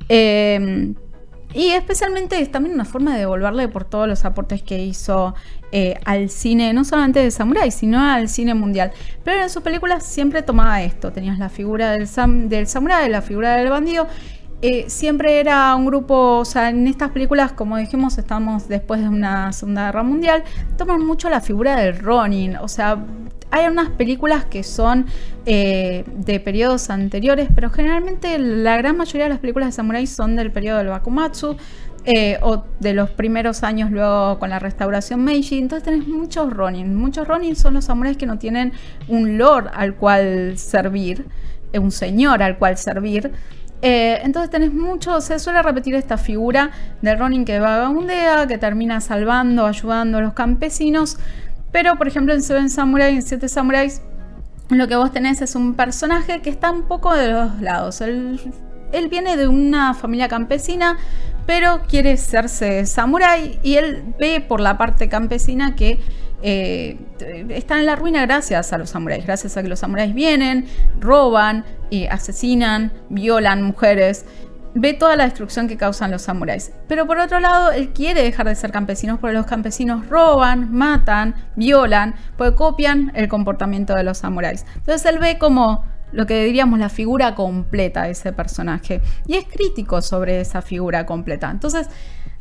[0.08, 0.94] Eh,
[1.52, 5.34] y especialmente es también una forma de devolverle por todos los aportes que hizo
[5.72, 8.92] eh, al cine, no solamente de Samurai, sino al cine mundial.
[9.24, 11.12] Pero en sus películas siempre tomaba esto.
[11.12, 14.06] Tenías la figura del, sam, del Samurai, la figura del bandido.
[14.62, 19.08] Eh, siempre era un grupo, o sea, en estas películas, como dijimos, estamos después de
[19.08, 20.44] una Segunda Guerra Mundial,
[20.76, 22.98] toman mucho la figura del Ronin, o sea,
[23.50, 25.06] hay unas películas que son
[25.46, 30.36] eh, de periodos anteriores, pero generalmente la gran mayoría de las películas de samurai son
[30.36, 31.56] del periodo del Bakumatsu.
[32.06, 36.94] Eh, o de los primeros años luego con la restauración Meiji, entonces tenés muchos Ronin.
[36.94, 38.72] Muchos Ronin son los samuráis que no tienen
[39.06, 41.26] un lord al cual servir,
[41.74, 43.30] eh, un señor al cual servir.
[43.82, 46.70] entonces tenés mucho, se suele repetir esta figura
[47.02, 51.18] del Ronin que vagabundea, que termina salvando, ayudando a los campesinos,
[51.72, 54.02] pero, por ejemplo, en Seven Samurai, en Siete Samuráis,
[54.70, 58.00] lo que vos tenés es un personaje que está un poco de los lados.
[58.00, 58.40] Él,
[59.10, 60.96] viene de una familia campesina,
[61.46, 66.00] pero quiere serse samurái y él ve por la parte campesina que
[66.42, 66.98] eh,
[67.50, 70.66] está en la ruina gracias a los samuráis, gracias a que los samuráis vienen,
[71.00, 74.24] roban, y asesinan, violan mujeres
[74.74, 76.72] ve toda la destrucción que causan los samuráis.
[76.88, 81.34] Pero por otro lado, él quiere dejar de ser campesinos porque los campesinos roban, matan,
[81.56, 84.64] violan, porque copian el comportamiento de los samuráis.
[84.76, 89.44] Entonces él ve como lo que diríamos la figura completa de ese personaje y es
[89.44, 91.50] crítico sobre esa figura completa.
[91.50, 91.88] Entonces,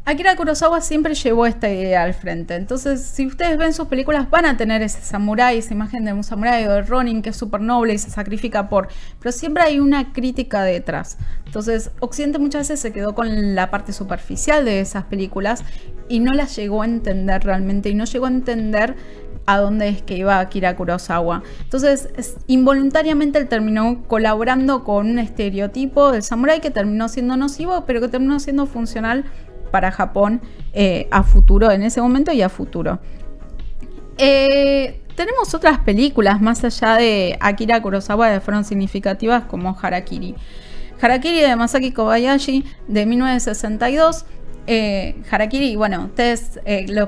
[0.10, 2.56] Akira Kurosawa siempre llevó esta idea al frente.
[2.56, 6.24] Entonces, si ustedes ven sus películas, van a tener ese samurái, esa imagen de un
[6.24, 8.88] samurái o de Ronin que es súper noble y se sacrifica por.
[9.20, 11.20] Pero siempre hay una crítica detrás.
[11.46, 15.64] Entonces, Occidente muchas veces se quedó con la parte superficial de esas películas
[16.08, 18.96] y no las llegó a entender realmente y no llegó a entender
[19.46, 21.44] a dónde es que iba Akira Kurosawa.
[21.62, 22.10] Entonces,
[22.48, 28.08] involuntariamente él terminó colaborando con un estereotipo del samurái que terminó siendo nocivo, pero que
[28.08, 29.26] terminó siendo funcional
[29.70, 30.42] para Japón
[30.74, 33.00] eh, a futuro, en ese momento y a futuro.
[34.18, 40.36] Eh, tenemos otras películas más allá de Akira Kurosawa que fueron significativas como Harakiri.
[41.02, 44.26] Harakiri de Masaki Kobayashi de 1962.
[44.68, 46.60] Eh, Harakiri, bueno, ustedes,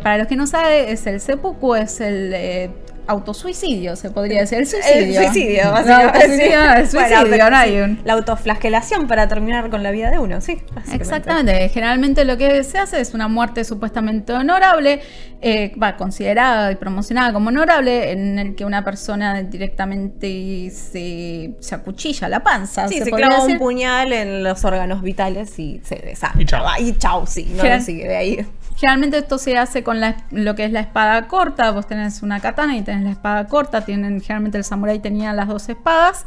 [0.01, 2.71] para los que no saben, es el seppuku, es el
[3.07, 4.59] autosuicidio, se podría decir.
[4.59, 5.19] El suicidio.
[5.21, 6.23] El suicidio, No, básicamente.
[6.25, 10.11] el Bueno, suicidio, pero no hay sí, un- La autoflagelación para terminar con la vida
[10.11, 10.61] de uno, sí.
[10.93, 15.01] Exactamente, generalmente lo que se hace es una muerte supuestamente honorable,
[15.41, 21.75] eh, va considerada y promocionada como honorable, en el que una persona directamente se, se
[21.75, 22.87] acuchilla la panza.
[22.87, 23.53] Sí, se, podría clava decir.
[23.55, 26.41] un puñal en los órganos vitales y se desangra.
[26.41, 26.63] Y chau.
[26.79, 28.45] Y chau, sí, no lo sigue de ahí.
[28.81, 29.99] Generalmente esto se hace con
[30.31, 31.69] lo que es la espada corta.
[31.69, 33.85] Vos tenés una katana y tenés la espada corta.
[33.85, 36.25] Tienen, generalmente el samurái tenía las dos espadas.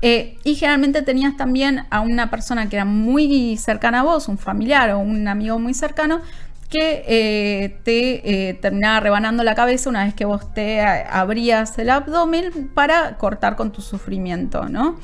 [0.00, 4.36] Eh, y generalmente tenías también a una persona que era muy cercana a vos, un
[4.36, 6.20] familiar o un amigo muy cercano,
[6.68, 11.78] que eh, te eh, terminaba rebanando la cabeza una vez que vos te a- abrías
[11.78, 14.98] el abdomen para cortar con tu sufrimiento, ¿no?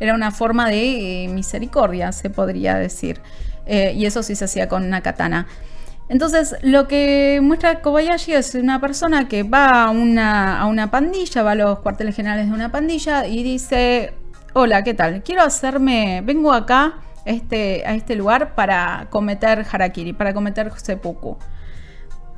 [0.00, 3.22] Era una forma de eh, misericordia, se podría decir.
[3.64, 5.46] Eh, y eso sí se hacía con una katana.
[6.08, 11.42] Entonces, lo que muestra Kobayashi es una persona que va a una, a una pandilla,
[11.42, 14.12] va a los cuarteles generales de una pandilla y dice,
[14.52, 15.22] hola, ¿qué tal?
[15.22, 21.38] Quiero hacerme, vengo acá este, a este lugar para cometer harakiri, para cometer seppuku.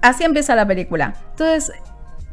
[0.03, 1.14] Así empieza la película.
[1.31, 1.72] Entonces,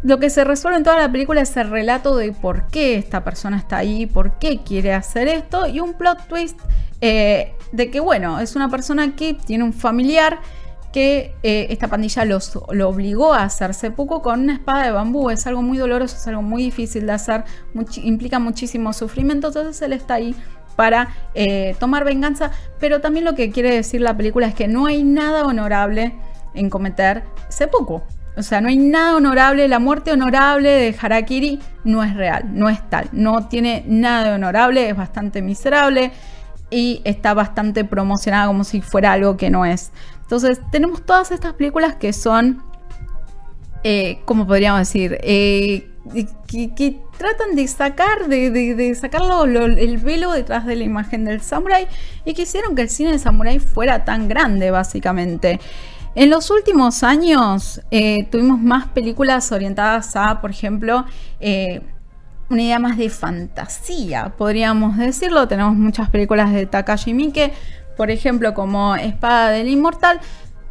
[0.03, 3.23] lo que se resuelve en toda la película es el relato de por qué esta
[3.23, 6.59] persona está ahí, por qué quiere hacer esto y un plot twist
[7.01, 10.39] eh, de que, bueno, es una persona que tiene un familiar
[10.91, 15.29] que eh, esta pandilla lo obligó a hacer seppuku con una espada de bambú.
[15.29, 17.43] Es algo muy doloroso, es algo muy difícil de hacer,
[18.03, 19.47] implica muchísimo sufrimiento.
[19.47, 20.35] Entonces él está ahí
[20.75, 22.51] para eh, tomar venganza.
[22.79, 26.13] Pero también lo que quiere decir la película es que no hay nada honorable
[26.53, 28.01] en cometer seppuku.
[28.37, 32.69] O sea, no hay nada honorable, la muerte honorable de Harakiri no es real, no
[32.69, 36.13] es tal, no tiene nada de honorable, es bastante miserable
[36.69, 39.91] y está bastante promocionada como si fuera algo que no es.
[40.31, 42.63] Entonces, tenemos todas estas películas que son,
[43.83, 45.17] eh, ¿cómo podríamos decir?
[45.23, 45.91] Eh,
[46.47, 51.85] que, tratan de sacar, de, de- el velo detrás de la imagen del samurái
[52.23, 55.59] y que hicieron que el cine de samurái fuera tan grande, básicamente.
[56.15, 61.03] En los últimos años eh, tuvimos más películas orientadas a, por ejemplo,
[61.41, 61.81] eh,
[62.49, 65.49] una idea más de fantasía, podríamos decirlo.
[65.49, 67.53] Tenemos muchas películas de Takashi Miike,
[68.01, 70.19] por ejemplo, como Espada del Inmortal.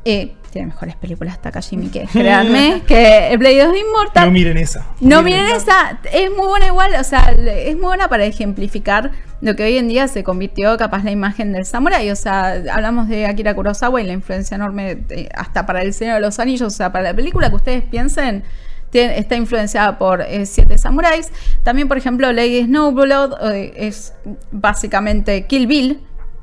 [0.05, 4.25] Eh, tiene mejores películas Takashi Miike, créanme, que El Blade 2 Inmortal.
[4.27, 4.85] No miren esa.
[5.01, 9.55] No, miren esa, es muy buena igual, o sea, es muy buena para ejemplificar lo
[9.55, 13.27] que hoy en día se convirtió capaz la imagen del samurái, o sea, hablamos de
[13.27, 16.77] Akira Kurosawa y la influencia enorme de- hasta para el Señor de los Anillos, o
[16.77, 18.43] sea, para la película que ustedes piensen,
[18.91, 21.31] tiene- está influenciada por eh, Siete Samuráis.
[21.63, 24.15] También, por ejemplo, Lady Snowblood eh, es
[24.51, 26.01] básicamente Kill Bill,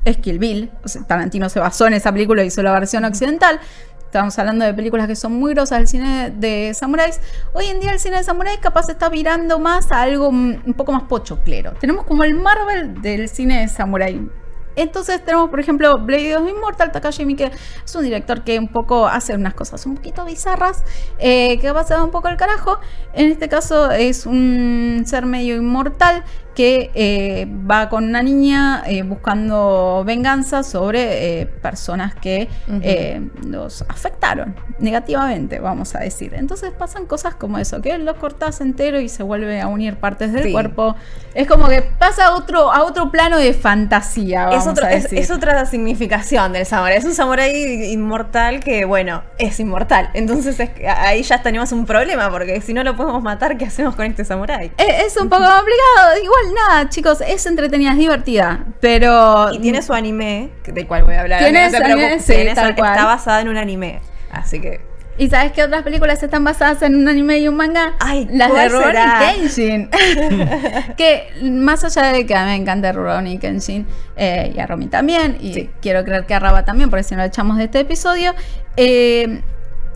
[0.08, 3.04] es Kill Bill, o sea, Tarantino se basó en esa película y hizo la versión
[3.04, 3.60] occidental.
[4.04, 7.20] Estamos hablando de películas que son muy grosas del cine de samuráis.
[7.52, 10.92] Hoy en día el cine de samuráis capaz está virando más a algo un poco
[10.92, 11.74] más pochoclero.
[11.74, 14.26] Tenemos como el Marvel del cine de samurái.
[14.78, 17.50] Entonces tenemos, por ejemplo, Blade of Immortal, Takashi Miike
[17.84, 20.84] es un director que un poco hace unas cosas un poquito bizarras,
[21.18, 22.78] eh, que va a ser un poco el carajo.
[23.12, 26.22] En este caso es un ser medio inmortal
[26.58, 32.48] que eh, va con una niña eh, buscando venganza sobre eh, personas que
[32.82, 36.34] eh, los afectaron negativamente, vamos a decir.
[36.34, 40.32] Entonces pasan cosas como eso, que lo cortas entero y se vuelve a unir partes
[40.32, 40.52] del Sí.
[40.52, 40.96] cuerpo.
[41.32, 44.92] Es como que pasa a otro, a otro plano de fantasía, vamos Es, otro- a
[44.94, 45.18] es- decir.
[45.20, 46.96] es otra significación del samurái.
[46.98, 50.10] Es un samurái inmortal que, bueno, es inmortal.
[50.14, 53.66] Entonces es que ahí ya tenemos un problema, porque si no lo podemos matar, ¿qué
[53.66, 54.72] hacemos con este samurái?
[54.78, 56.18] Eh, Es un poco complicado.
[56.22, 58.64] Igual nada, chicos, es entretenida, es divertida.
[58.80, 59.52] Pero.
[59.52, 61.40] Y tiene su anime, del cual voy a hablar.
[61.42, 62.92] Tiene no anime, sí, tal cual.
[62.92, 64.00] Está basada en un anime.
[64.30, 64.80] Así que.
[65.20, 67.94] ¿Y sabes qué otras películas están basadas en un anime y un manga?
[67.98, 69.40] Ay, Las de ¿cuál Rurouni?
[69.40, 69.90] Kenshin.
[70.96, 73.84] que más allá de que a mí me encanta Rurouni Kenshin
[74.16, 75.70] eh, y a Romy también, y Sí.
[75.82, 78.32] quiero creer que a Raba también, por si no lo echamos de este episodio,
[78.76, 79.40] eh,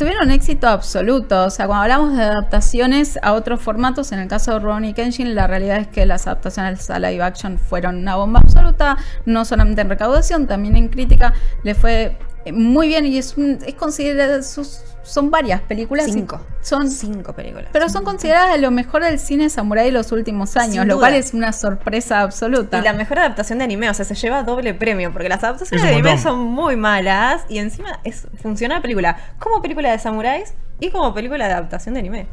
[0.02, 1.44] tuvieron éxito absoluto.
[1.44, 5.36] O sea, cuando hablamos de adaptaciones a otros formatos, en el caso de Rurouni Kenshin,
[5.36, 9.80] la realidad es que las adaptaciones a live action fueron una bomba absoluta, no solamente
[9.80, 12.18] en recaudación, también en crítica, le fue
[12.52, 16.06] muy bien y es, un- es considerada, sus- son varias películas.
[16.06, 16.40] Cinco.
[16.60, 17.68] Son Cinco películas.
[17.72, 20.94] pero son consideradas de lo mejor del cine samurái de los últimos años, Sin lo
[20.94, 21.08] duda.
[21.08, 22.78] cual es una sorpresa absoluta.
[22.78, 25.82] Y la mejor adaptación de anime, o sea, se lleva doble premio, porque las adaptaciones
[25.84, 26.22] Es de anime montón.
[26.32, 31.12] son muy malas y encima es, funciona la película como película de samuráis y como
[31.14, 32.26] película de adaptación de anime.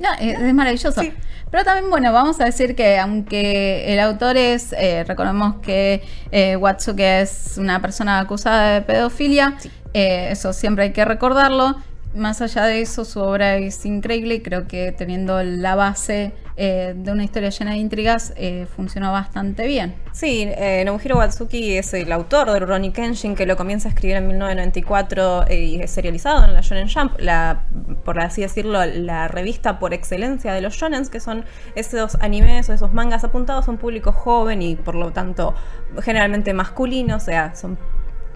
[0.00, 1.00] No, es, es maravilloso.
[1.00, 1.12] Sí.
[1.50, 6.56] Pero también, bueno, vamos a decir que aunque el autor es, eh, recordemos que eh,
[6.56, 9.70] Watsuke es una persona acusada de pedofilia, Sí.
[9.94, 11.76] eh, eso siempre hay que recordarlo.
[12.14, 16.92] más allá de eso, su obra es increíble y creo que teniendo la base eh,
[16.96, 19.94] de una historia llena de intrigas, eh, funcionó bastante bien.
[20.10, 24.16] Sí, eh, Nobuhiro Watsuki es el autor de Ronnie Kenshin, que lo comienza a escribir
[24.16, 27.62] en 1994 eh, y es serializado en la Shonen Jump, la,
[28.04, 31.44] por así decirlo, la revista por excelencia de los shonens, que son
[31.76, 35.54] esos animes o esos mangas apuntados a un público joven y por lo tanto
[36.02, 37.78] generalmente masculino, o sea, son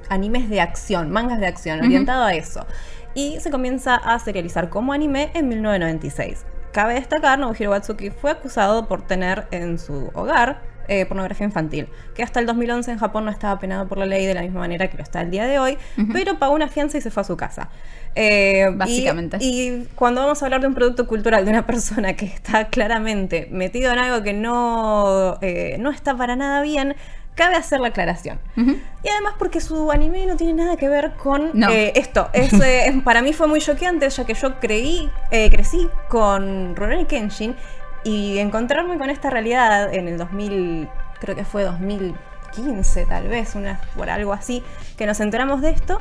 [0.09, 2.67] animes de acción, mangas de acción, orientado a eso
[3.15, 6.45] y se comienza a serializar como anime en 1996.
[6.73, 12.23] Cabe destacar, Nobuhiro Watsuki fue acusado por tener en su hogar eh, pornografía infantil, que
[12.23, 14.89] hasta el 2011 en Japón no estaba penado por la ley de la misma manera
[14.89, 15.79] que lo está el día de hoy,
[16.13, 17.69] pero pagó una fianza y se fue a su casa.
[18.15, 19.39] Eh, Básicamente.
[19.41, 23.49] Y, cuando vamos a hablar de un producto cultural de una persona que está claramente
[23.51, 26.97] metido en algo que no, eh, no está para nada bien,
[27.35, 28.39] cabe hacer la aclaración.
[28.57, 32.29] Y además porque su anime no tiene nada que ver con eh, esto.
[32.65, 37.57] Eh, para mí fue muy choqueante, ya que yo creí, eh, crecí con Rurouni Kenshin
[38.05, 40.89] y encontrarme con esta realidad en el 2000,
[41.21, 44.63] creo que fue 2015 tal vez, una, por algo así,
[44.97, 46.01] que nos enteramos de esto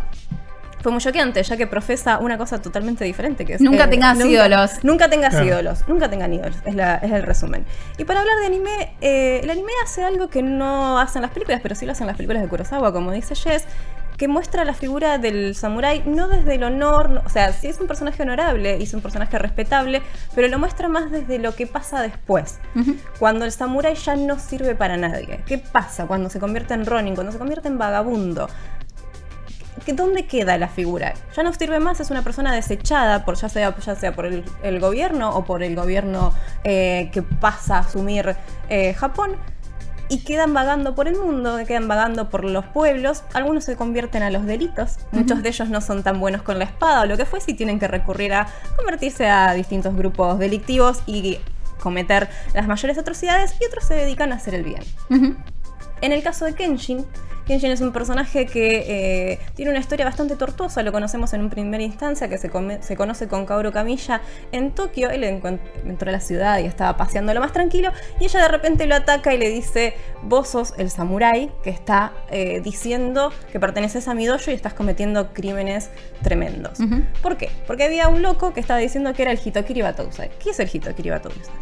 [0.81, 3.45] fue muy choqueante, ya que profesa una cosa totalmente diferente.
[3.45, 4.83] Que es, nunca tengas ídolos.
[4.83, 5.87] Nunca tengas ídolos.
[5.87, 6.57] Nunca tengan ídolos.
[6.65, 7.65] Es, el resumen.
[7.97, 11.61] Y para hablar de anime, eh, el anime hace algo que no hacen las películas,
[11.61, 13.65] pero sí lo hacen las películas de Kurosawa, como dice Jess,
[14.21, 17.87] que muestra la figura del samurái no desde el honor, o sea, sí es un
[17.87, 20.03] personaje honorable y es un personaje respetable,
[20.35, 22.59] pero lo muestra más desde lo que pasa después.
[23.17, 25.39] Cuando el samurái ya no sirve para nadie.
[25.47, 28.47] ¿Qué pasa cuando se convierte en Ronin, cuando se convierte en vagabundo?
[29.87, 31.13] ¿Dónde queda la figura?
[31.35, 34.79] Ya no sirve más, es una persona desechada, por, ya, sea, ya sea por el,
[34.79, 38.35] gobierno o por el gobierno eh, que pasa a asumir
[38.69, 39.35] eh, Japón.
[40.09, 43.23] Y quedan vagando por el mundo, quedan vagando por los pueblos.
[43.33, 44.97] Algunos se convierten a los delitos.
[45.11, 47.53] Muchos de ellos no son tan buenos con la espada o lo que fue, si
[47.53, 51.39] tienen que recurrir a convertirse a distintos grupos delictivos y
[51.79, 53.55] cometer las mayores atrocidades.
[53.61, 54.83] Y otros se dedican a hacer el bien.
[56.01, 57.05] En el caso de Kenshin,
[57.45, 61.49] Kenshin es un personaje que eh, tiene una historia bastante tortuosa, lo conocemos en un
[61.49, 64.21] primera instancia, que se, conoce con Kaoru Camilla
[64.51, 65.09] en Tokio.
[65.09, 68.85] Él entró a la ciudad y estaba paseando lo más tranquilo, y ella de repente
[68.85, 74.07] lo ataca y le dice: Vos sos el samurái que está eh, diciendo que perteneces
[74.07, 75.89] a mi dojo y estás cometiendo crímenes
[76.21, 76.79] tremendos.
[77.21, 77.49] ¿Por qué?
[77.67, 80.31] Porque había un loco que estaba diciendo que era el Hitokiri Batousai.
[80.39, 81.53] ¿Qué es el Hitokiri Batousai?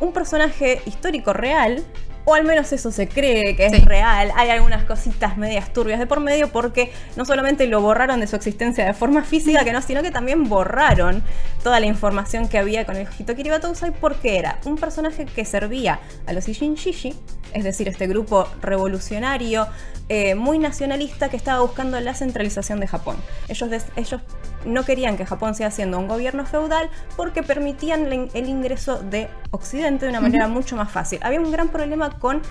[0.00, 1.84] Un personaje histórico real
[2.28, 4.30] o al menos eso se cree que es real.
[4.36, 8.36] Hay algunas cositas medias turbias de por medio porque no solamente lo borraron de su
[8.36, 11.22] existencia de forma física, que no, sino que también borraron
[11.62, 16.00] toda la información que había con el Hitokiri Batousai porque era un personaje que servía
[16.26, 17.14] a los Ishinshishi,
[17.54, 19.66] es decir, este grupo revolucionario
[20.10, 23.16] eh, muy nacionalista que estaba buscando la centralización de Japón.
[23.48, 24.20] Ellos, ellos
[24.68, 30.06] no querían que Japón siga siendo un gobierno feudal porque permitían el ingreso de Occidente
[30.06, 31.18] de una manera mucho más fácil.
[31.22, 32.42] Había un gran problema con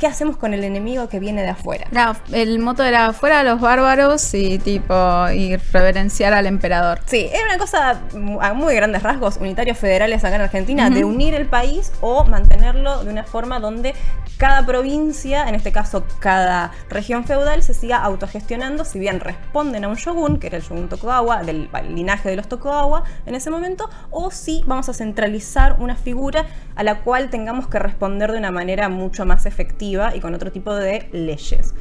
[0.00, 1.86] ¿qué hacemos con el enemigo que viene de afuera?
[2.32, 4.94] el moto era fuera los bárbaros y tipo
[5.30, 7.00] y reverenciar al emperador.
[7.04, 8.00] Sí, era una cosa
[8.40, 13.04] a muy grandes rasgos, unitarios federales acá en Argentina, de unir el país o mantenerlo
[13.04, 13.94] de una forma donde
[14.38, 19.88] cada provincia, en este caso cada región feudal, se siga autogestionando, si bien responden a
[19.88, 23.90] un shogun, que era el shogun Tokugawa, del linaje de los Tokugawa en ese momento,
[24.10, 28.50] o si vamos a centralizar una figura a la cual tengamos que responder de una
[28.50, 31.74] manera mucho más efectiva y con otro tipo de leyes.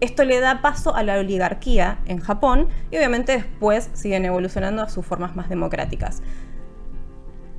[0.00, 4.88] Esto le da paso a la oligarquía en Japón y obviamente después siguen evolucionando a
[4.88, 6.22] sus formas más democráticas.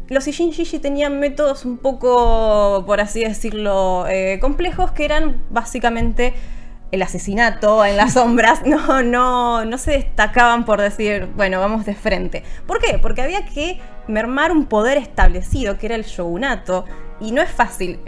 [0.09, 6.33] Los Ishinshishi tenían métodos un poco, por así decirlo, eh, complejos que eran básicamente
[6.91, 8.61] el asesinato en las sombras.
[8.65, 12.43] No, no, no se destacaban por decir, bueno, vamos de frente.
[12.65, 12.99] ¿Por qué?
[12.99, 16.85] Porque había que mermar un poder establecido que era el shogunato
[17.19, 17.99] y no es fácil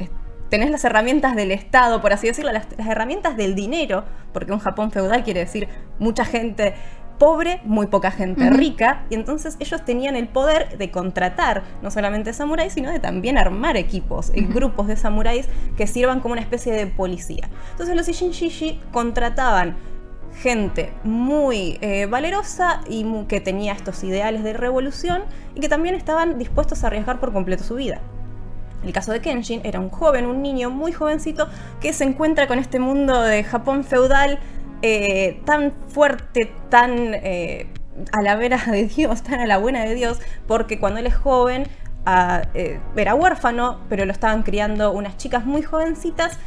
[0.50, 4.92] tenés las herramientas del Estado, por así decirlo, las, herramientas del dinero, porque un Japón
[4.92, 5.68] feudal quiere decir
[6.00, 6.74] mucha gente
[7.18, 12.34] pobre, muy poca gente rica, y entonces ellos tenían el poder de contratar no solamente
[12.34, 15.48] samuráis, sino de también armar equipos, y grupos de samuráis
[15.78, 17.50] que sirvan como una especie de policía.
[17.72, 19.76] Entonces los Ishinshishi contrataban
[20.42, 25.24] gente muy eh, valerosa y que tenía estos ideales de revolución
[25.56, 28.02] y que también estaban dispuestos a arriesgar por completo su vida.
[28.84, 31.48] El caso de Kenshin era un joven, un niño muy jovencito
[31.82, 34.40] que se encuentra con este mundo de Japón feudal
[34.82, 37.68] eh, tan fuerte, tan eh,
[38.14, 41.16] a la vera de Dios, tan a la buena de Dios, porque cuando él es
[41.16, 41.68] joven
[42.06, 46.38] ah, eh, era huérfano, pero lo estaban criando unas chicas muy jovencitas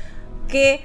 [0.49, 0.80] que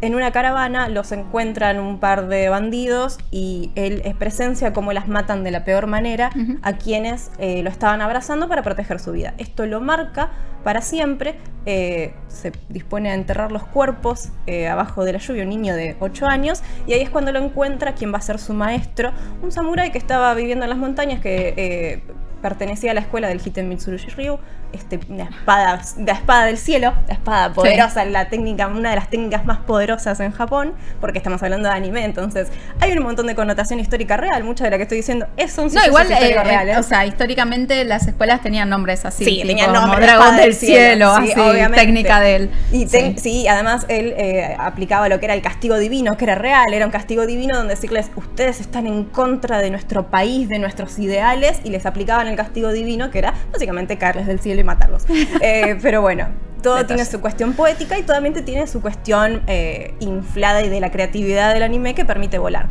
[0.00, 5.08] en una caravana los encuentran un par de bandidos y él es presencia cómo las
[5.08, 6.30] matan de la peor manera
[6.62, 9.34] a quienes eh, lo estaban abrazando para proteger su vida.
[9.38, 10.30] Esto lo marca
[10.62, 11.36] para siempre,
[11.66, 15.96] eh, se dispone a enterrar los cuerpos eh, abajo de la lluvia, un niño de
[15.98, 19.50] 8 años, y ahí es cuando lo encuentra quien va a ser su maestro, un
[19.50, 22.02] samurái que estaba viviendo en las montañas, que
[22.42, 24.38] pertenecía a la escuela del Hiten Mitsurugi Ryu,
[24.72, 29.08] este, una espada, la espada del cielo, la espada poderosa, la técnica, una de las
[29.10, 32.48] técnicas más poderosas en Japón, porque estamos hablando de anime, entonces
[32.80, 35.72] hay un montón de connotación histórica real, mucha de la que estoy diciendo es un
[35.72, 36.76] No, igual, eh, real, ¿eh?
[36.76, 41.32] o sea, históricamente las escuelas tenían nombres así, sí, tenían nombres dragón del cielo, así,
[41.74, 42.50] técnica de él.
[42.72, 43.48] Y sí.
[43.48, 46.92] además él eh, aplicaba lo que era el castigo divino, que era real, era un
[46.92, 51.70] castigo divino donde decirles, ustedes están en contra de nuestro país, de nuestros ideales, y
[51.70, 55.04] les aplicaban el castigo divino, que era básicamente caerles del cielo matarlos.
[55.40, 56.28] Eh, pero bueno,
[56.62, 60.90] todo tiene su cuestión poética y totalmente tiene su cuestión eh, inflada y de la
[60.90, 62.68] creatividad del anime que permite volar.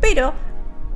[0.00, 0.34] Pero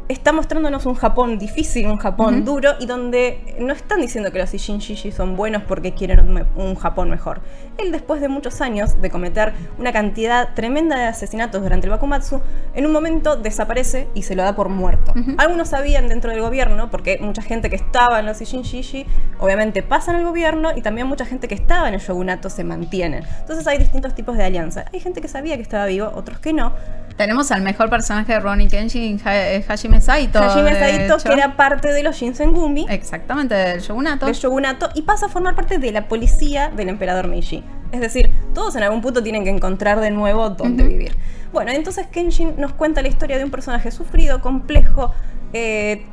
[0.08, 4.52] está mostrándonos un Japón difícil, un Japón duro, y donde no están diciendo que los
[4.52, 7.40] Ishinshishi son buenos porque quieren un, Japón mejor.
[7.78, 12.40] Él, después de muchos años de cometer una cantidad tremenda de asesinatos durante el Bakumatsu,
[12.74, 15.14] en un momento desaparece y se lo da por muerto.
[15.38, 19.06] Algunos sabían dentro del gobierno, porque mucha gente que estaba en los Ishinshishi,
[19.38, 22.64] obviamente pasa en el gobierno, y también mucha gente que estaba en el shogunato se
[22.64, 23.22] mantiene.
[23.40, 24.84] Entonces hay distintos tipos de alianza.
[24.92, 26.72] Hay gente que sabía que estaba vivo, otros que no.
[27.16, 30.38] Tenemos al mejor personaje de Ronnie Kenshin, eh, Hajime Saito.
[30.38, 32.86] Hajime Saito, que era parte de los Shinsengumi.
[32.88, 34.26] Exactamente, del shogunato.
[34.26, 37.64] Del shogunato, y pasa a formar parte de la policía del emperador Meiji.
[37.92, 41.16] Es decir, todos en algún punto tienen que encontrar de nuevo dónde vivir.
[41.52, 45.12] Bueno, entonces Kenshin nos cuenta la historia de un personaje sufrido, complejo,
[45.52, 46.04] eh,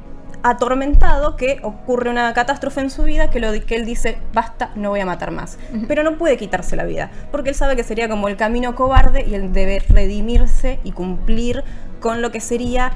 [0.43, 4.89] atormentado que ocurre una catástrofe en su vida que, lo, que él dice, basta, no
[4.89, 5.57] voy a matar más.
[5.87, 9.25] Pero no puede quitarse la vida, porque él sabe que sería como el camino cobarde
[9.27, 11.63] y él debe redimirse y cumplir
[11.99, 12.93] con lo que sería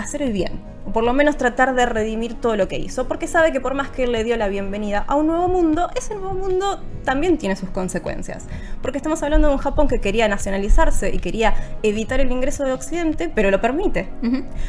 [0.00, 3.26] hacer el bien o por lo menos tratar de redimir todo lo que hizo, porque
[3.26, 6.14] sabe que por más que él le dio la bienvenida a un nuevo mundo, ese
[6.14, 8.46] nuevo mundo también tiene sus consecuencias,
[8.82, 12.72] porque estamos hablando de un Japón que quería nacionalizarse y quería evitar el ingreso de
[12.72, 14.08] Occidente, pero lo permite.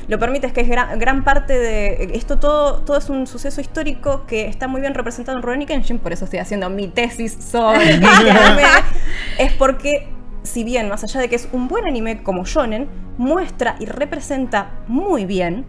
[0.07, 4.25] Lo permite, es que es gran, parte de esto todo, todo es un suceso histórico
[4.25, 7.99] que está muy bien representado en Rurouni Kenshin, por eso estoy haciendo mi tesis sobre
[9.37, 10.07] es porque
[10.43, 14.83] si bien más allá de que es un buen anime como shonen, muestra y representa
[14.87, 15.65] muy bien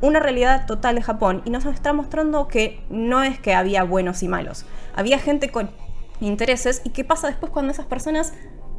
[0.00, 4.22] una realidad total de Japón y nos está mostrando que no es que había buenos
[4.22, 5.70] y malos, había gente con
[6.20, 8.34] intereses y qué pasa después cuando esas personas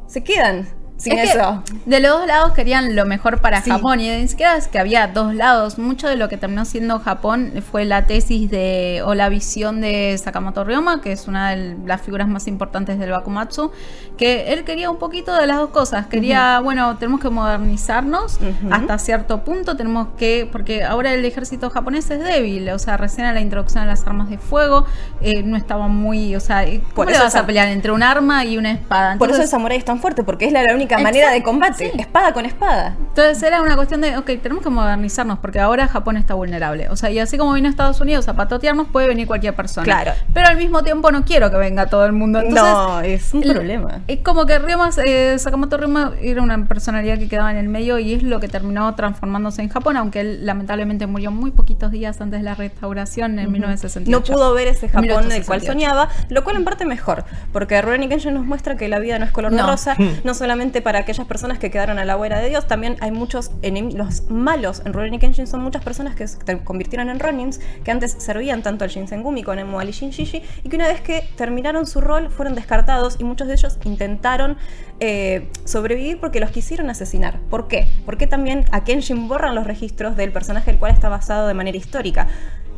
[0.08, 0.68] se quedan
[0.98, 1.64] sin eso.
[1.86, 5.08] de los dos lados querían lo mejor para Japón y ni siquiera es que había
[5.08, 5.78] dos lados.
[5.78, 10.18] Mucho de lo que terminó siendo Japón fue la tesis de o la visión de
[10.18, 13.72] Sakamoto Ryoma, que es una de las figuras más importantes del Bakumatsu,
[14.18, 16.08] que él quería un poquito de las dos cosas.
[16.08, 18.40] Quería, bueno, tenemos que modernizarnos
[18.72, 23.28] hasta cierto punto, tenemos que, porque ahora el ejército japonés es débil, o sea, recién
[23.28, 24.86] a la introducción de las armas de fuego
[25.22, 28.46] eh, no estaba muy, o sea, ¿cómo Por le vas a pelear entre un arma
[28.46, 29.18] y una espada?
[29.18, 32.34] Por eso el samurái es tan fuerte, porque es la única manera de combate, espada
[32.34, 32.96] con espada.
[33.00, 36.90] Entonces era una cuestión de, ok, tenemos que modernizarnos porque ahora Japón está vulnerable.
[36.90, 39.86] O sea, y así como vino Estados Unidos a patotearnos, puede venir cualquier persona.
[39.86, 40.14] Claro.
[40.34, 42.42] Pero al mismo tiempo no quiero que venga todo el mundo.
[42.44, 44.02] no, es un problema.
[44.08, 48.00] Es como que Ryoma, eh, Sakamoto Ryoma era una personalidad que quedaba en el medio
[48.00, 52.20] y es lo que terminó transformándose en Japón, aunque él lamentablemente murió muy poquitos días
[52.22, 54.12] antes de la restauración en 1968.
[54.12, 58.08] No pudo ver ese Japón del cual soñaba, lo cual en parte mejor, porque Rurouni
[58.08, 61.28] Kenshin nos muestra que la vida no es color de rosa, no solamente para aquellas
[61.28, 65.20] personas que quedaron a la huera de Dios, también hay muchos los malos en Rurouni
[65.20, 69.44] Kenshin son muchas personas que se convirtieron en Ronins, que antes servían tanto al Shinsengumi
[69.44, 73.48] como al Shinshishi, y que una vez que terminaron su rol fueron descartados y muchos
[73.48, 74.58] de ellos intentaron
[75.00, 77.40] eh, sobrevivir porque los quisieron asesinar.
[77.50, 77.88] ¿Por qué?
[78.06, 81.78] Porque también a Kenshin borran los registros del personaje el cual está basado de manera
[81.78, 82.28] histórica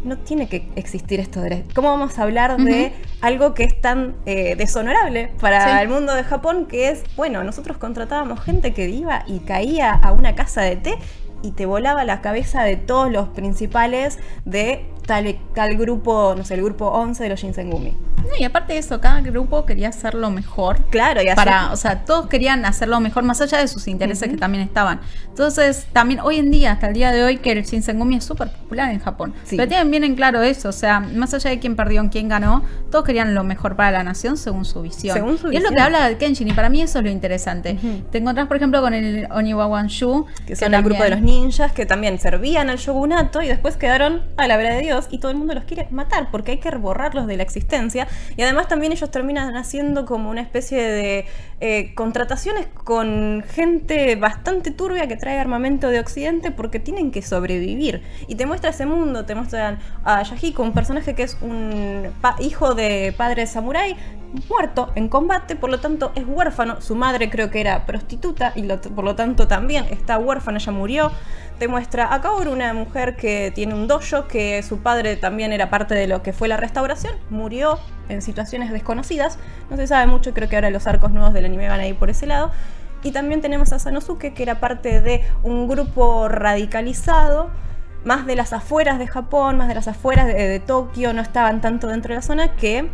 [0.04, 1.64] no tiene que existir esto de...
[1.74, 6.24] ¿Cómo vamos a hablar de algo que es tan eh, deshonorable para el mundo de
[6.24, 10.76] Japón que es, bueno, nosotros contratábamos gente que iba y caía a una casa de
[10.76, 10.98] té
[11.42, 16.54] y te volaba la cabeza de todos los principales de tal, tal grupo, no sé,
[16.54, 17.98] el grupo 11 de los Shinsengumi.
[18.38, 20.84] y aparte de eso, cada grupo quería hacerlo mejor.
[20.90, 24.38] Claro, y para, o sea, todos querían hacerlo mejor, más allá de sus intereses que
[24.38, 25.00] también estaban.
[25.30, 28.52] Entonces, también hoy en día, hasta el día de hoy, que el Shinsengumi es súper
[28.52, 29.34] popular en Japón.
[29.50, 32.28] Pero tienen bien en claro eso, o sea, más allá de quién perdió y quién
[32.28, 35.16] ganó, todos querían lo mejor para la nación según su visión.
[35.16, 37.10] Según su y es lo que habla de Kenshin, y para mí eso es lo
[37.10, 37.80] interesante.
[38.12, 39.68] Te encontrás, por ejemplo, con el Oniwa
[40.46, 44.24] que, son el grupo de los ninjas que también servían al shogunato y después quedaron
[44.36, 46.72] a la vera de Dios y todo el mundo los quiere matar porque hay que
[46.72, 48.08] borrarlos de la existencia.
[48.36, 51.26] Y además también ellos terminan haciendo como una especie de
[51.60, 58.02] eh, contrataciones con gente bastante turbia que trae armamento de Occidente porque tienen que sobrevivir.
[58.28, 62.76] Y te muestra ese mundo, te muestran a Yahiko, un personaje que es un hijo
[62.76, 63.96] de padre samurái,
[64.50, 66.82] muerto en combate, por lo tanto es huérfano.
[66.82, 71.12] Su madre creo que era prostituta y por lo tanto también está huérfana, ya murió.
[71.60, 75.70] Te muestra a Kaoru, una mujer que tiene un dojo, que su padre también era
[75.70, 77.78] parte de lo que fue la restauración, murió
[78.08, 79.38] en situaciones desconocidas.
[79.70, 81.98] No se sabe mucho, creo que ahora los arcos nuevos del anime van a ir
[81.98, 82.52] por ese lado.
[83.04, 87.50] Y también tenemos a Sanosuke, que era parte de un grupo radicalizado
[88.06, 91.88] más de las afueras de Japón, más de las afueras de, Tokio, no estaban tanto
[91.88, 92.90] dentro de la zona, que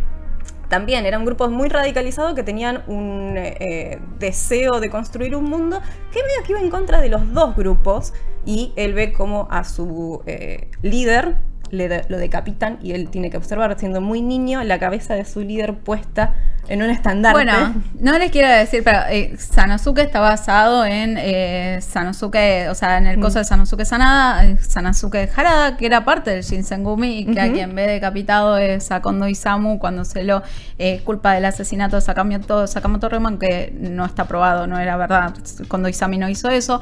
[0.70, 5.80] también eran grupos muy radicalizados que tenían un eh, deseo de construir un mundo
[6.12, 8.16] que medio que iba en contra de los dos grupos
[8.48, 13.78] y él ve como a su eh, líder lo decapitan y él tiene que observar,
[13.80, 16.34] siendo muy niño, la cabeza de su líder puesta
[16.68, 17.44] en un estandarte.
[17.44, 22.98] Bueno, no les quiero decir, pero eh, Sanosuke está basado en eh, Sanosuke, o sea,
[22.98, 27.42] en el coso de Sanosuke Sanada, eh, Sanosuke Harada, que era parte del Shinsengumi, que
[27.42, 30.42] a quien ve decapitado es a Kondo Isamu cuando se lo
[30.78, 35.34] eh, culpa del asesinato de Sakamoto, Sakamoto Reman, que no está probado, no era verdad.
[35.68, 36.80] Kondo Isami no hizo eso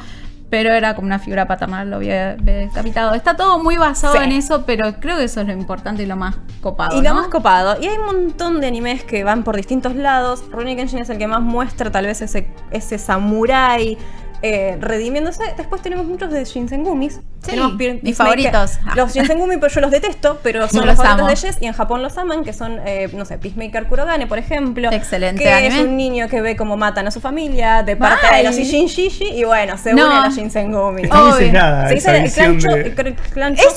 [0.52, 3.14] pero era como una figura paternal, lo había decapitado.
[3.14, 6.18] Está todo muy basado en eso, pero creo que eso es lo importante y lo
[6.18, 7.00] más copado.
[7.00, 7.82] Y lo más copado.
[7.82, 10.44] Y hay un montón de animes que van por distintos lados.
[10.52, 13.98] Ronnie Kenshin es el que más muestra tal vez ese, ese samurái
[14.42, 15.44] eh, redimiéndose.
[15.58, 17.20] Después tenemos muchos de Shinsengumis.
[17.46, 17.60] Sí,
[18.04, 18.78] mis favoritos.
[18.96, 22.04] Los Shinsengumi, pero yo los detesto, pero son los, favoritos de Jess y en Japón
[22.04, 24.92] los aman, que son, eh, no sé, Peacemaker Kurogane, por ejemplo.
[24.92, 28.44] Excelente Que es un niño que ve cómo matan a su familia de parte de
[28.44, 31.04] los Shinshishi y bueno, se une a los Shinsengumi.
[31.04, 31.10] Es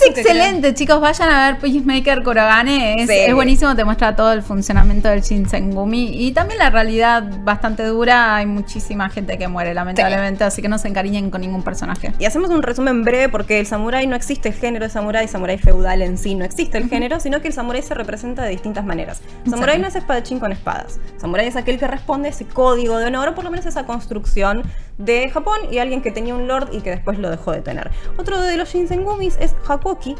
[0.06, 3.02] excelente, chicos, vayan a ver Peacemaker Kurogane.
[3.02, 7.84] Es, es, buenísimo, te muestra todo el funcionamiento del Shinsengumi y también la realidad bastante
[7.84, 8.36] dura.
[8.36, 12.12] Hay muchísima gente que muere, lamentablemente así que no se encariñen con ningún personaje.
[12.18, 15.59] Y hacemos un resumen breve porque el samurái no existe el género de samurái, samurái
[15.59, 18.84] feudal en sí no existe el género, sino que el samurái se representa de distintas
[18.84, 19.20] maneras.
[19.48, 21.00] Samurái no es espadachín con espadas.
[21.16, 23.84] Samurái es aquel que responde a ese código de honor, o por lo menos esa
[23.84, 24.62] construcción
[24.96, 27.90] de Japón y alguien que tenía un lord y que después lo dejó de tener.
[28.16, 30.14] Otro de los Shinsengumis es Hakoki,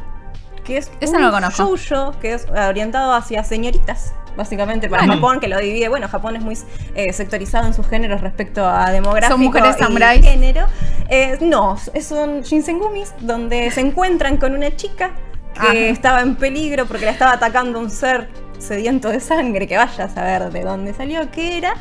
[0.65, 5.89] que es un shoujo que es orientado hacia señoritas básicamente para Japón, que lo divide.
[5.89, 6.59] Bueno, Japón es muy
[6.95, 9.77] eh, sectorizado en sus géneros respecto a demográfico ¿Son mujeres
[10.19, 10.67] y género.
[11.09, 15.13] Eh, no, son Shinsengumis, donde se encuentran con una chica
[15.61, 20.05] que estaba en peligro porque la estaba atacando un ser sediento de sangre, que vaya
[20.05, 21.75] a saber de dónde salió, qué era.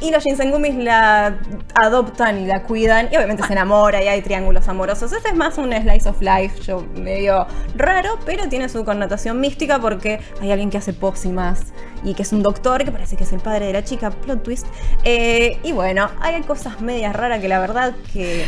[0.00, 1.38] Y los Shinsengumis la
[1.74, 3.08] adoptan y la cuidan.
[3.12, 5.12] Y obviamente se enamora y hay triángulos amorosos.
[5.12, 9.78] Este es más un slice of life, yo medio raro, pero tiene su connotación mística
[9.78, 11.72] porque hay alguien que hace pócimas
[12.02, 14.42] y que es un doctor que parece que es el padre de la chica, plot
[14.42, 14.66] twist.
[15.04, 18.44] Eh, y bueno, hay cosas medias raras que la verdad que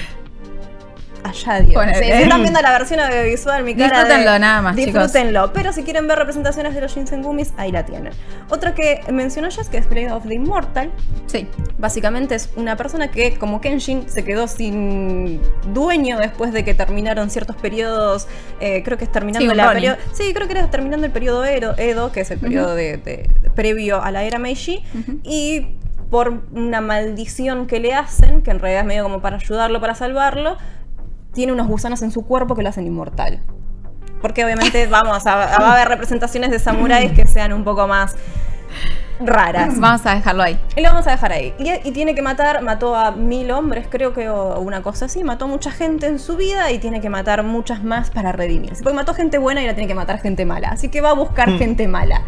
[1.23, 1.83] allá Dios.
[1.99, 4.05] si están viendo la versión audiovisual, mi cara.
[4.05, 4.77] Disfrútenlo nada más.
[4.77, 5.53] Disfrútenlo.
[5.53, 8.13] Pero si quieren ver representaciones de los Shinsengumis, ahí la tienen.
[8.51, 10.91] Otra que mencionó ya es que es Blade of the Immortal.
[11.27, 11.49] Sí.
[11.79, 15.41] Básicamente es una persona que, como Kenshin, se quedó sin
[15.73, 18.29] dueño después de que terminaron ciertos periodos.
[18.61, 19.97] Eh, creo que es terminando la periodo.
[20.13, 24.11] Sí, creo que era terminando el periodo Edo, que es el periodo de, previo a
[24.11, 24.83] la era Meiji.
[25.23, 25.77] Y
[26.11, 29.95] por una maldición que le hacen, que en realidad es medio como para ayudarlo, para
[29.95, 30.57] salvarlo,
[31.37, 33.43] tiene unos gusanos en su cuerpo que lo hacen inmortal.
[34.23, 38.17] Porque obviamente vamos va a haber representaciones de samuráis que sean un poco más
[39.21, 39.79] raras.
[39.79, 40.59] Vamos a dejarlo ahí.
[40.77, 41.55] Y lo vamos a dejar ahí.
[41.59, 45.25] Y, tiene que matar, mató a mil hombres, creo que, o una cosa así.
[45.25, 48.83] Mató a mucha gente en su vida y tiene que matar muchas más para redimirse.
[48.83, 50.69] Porque mató gente buena y ahora tiene que matar gente mala.
[50.69, 51.59] Así que va a buscar hmm.
[51.59, 52.23] gente mala.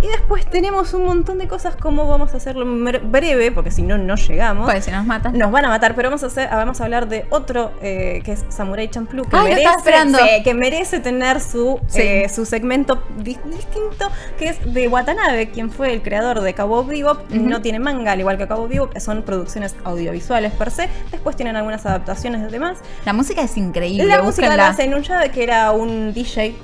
[0.00, 2.64] Y después tenemos un montón de cosas como vamos a hacerlo
[3.02, 4.64] breve, porque si no, no llegamos.
[4.70, 5.36] Pues si nos matan.
[5.36, 8.32] Nos van a matar, pero vamos a hacer, vamos a hablar de otro eh, que
[8.32, 14.08] es Samurai Champloo, que, merece, que merece tener su, eh, su segmento distinto,
[14.38, 17.30] que es de Watanabe, quien fue el creador de Cabo Bebop.
[17.30, 20.88] No tiene manga, al igual que Cabo Bebop, son producciones audiovisuales per se.
[21.10, 22.78] Después tienen algunas adaptaciones de demás.
[23.04, 24.06] La música es increíble.
[24.06, 24.88] La música la hace
[25.32, 26.54] que era un DJ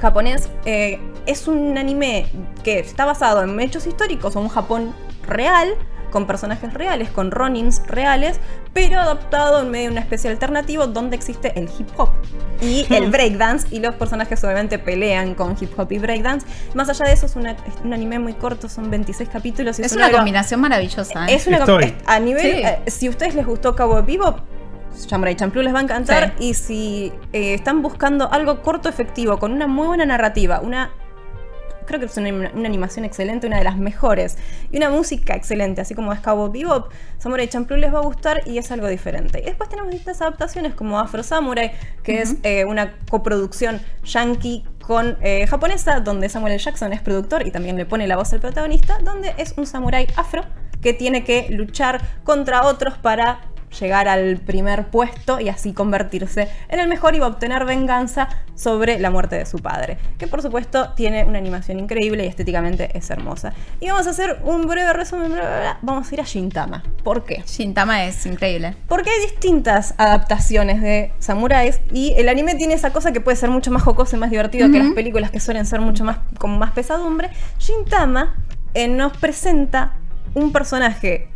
[0.00, 0.48] japonés.
[0.64, 2.26] Eh, es un anime
[2.64, 4.94] que está basado en hechos históricos o un Japón
[5.26, 5.68] real,
[6.10, 8.40] con personajes reales, con ronins reales,
[8.72, 12.10] pero adaptado en medio de una especie alternativo donde existe el hip hop
[12.60, 16.46] y el breakdance, y los personajes obviamente pelean con hip hop y breakdance.
[16.74, 19.78] Más allá de eso, es, un anime muy corto, son 26 capítulos.
[19.78, 21.26] Y es, una, combinación maravillosa.
[21.26, 21.34] ¿eh?
[21.34, 21.64] Es una
[22.06, 24.36] a nivel, eh, si a ustedes les gustó Cabo Vivo,
[24.94, 26.34] Samurai Champloo les va a encantar.
[26.38, 30.90] Y si eh, están buscando algo corto, efectivo, con una muy buena narrativa, una
[31.88, 34.38] creo que es una, una, animación excelente, una de las mejores,
[34.70, 38.42] y una música excelente, así como es Cowboy Bebop, Samurai Champloo les va a gustar
[38.46, 39.40] y es algo diferente.
[39.40, 41.72] Y después tenemos distintas adaptaciones como Afro Samurai,
[42.04, 46.62] que es eh, una coproducción yankee con eh, japonesa, donde Samuel L.
[46.62, 50.06] Jackson es productor y también le pone la voz al protagonista, donde es un samurái
[50.16, 50.44] afro
[50.80, 53.40] que tiene que luchar contra otros para
[53.70, 58.28] llegar al primer puesto y así convertirse en el mejor y va a obtener venganza
[58.54, 62.96] sobre la muerte de su padre, que por supuesto tiene una animación increíble y estéticamente
[62.96, 63.52] es hermosa.
[63.80, 65.32] Y vamos a hacer un breve resumen,
[65.82, 66.82] vamos a ir a Shintama.
[67.04, 67.42] ¿Por qué?
[67.46, 68.74] Shintama es increíble.
[68.88, 73.50] Porque hay distintas adaptaciones de samuráis y el anime tiene esa cosa que puede ser
[73.50, 76.58] mucho más jocoso y más divertido que las películas que suelen ser mucho más con
[76.58, 77.30] más pesadumbre.
[77.58, 78.34] Shintama
[78.74, 79.94] eh, nos presenta
[80.34, 81.28] un personaje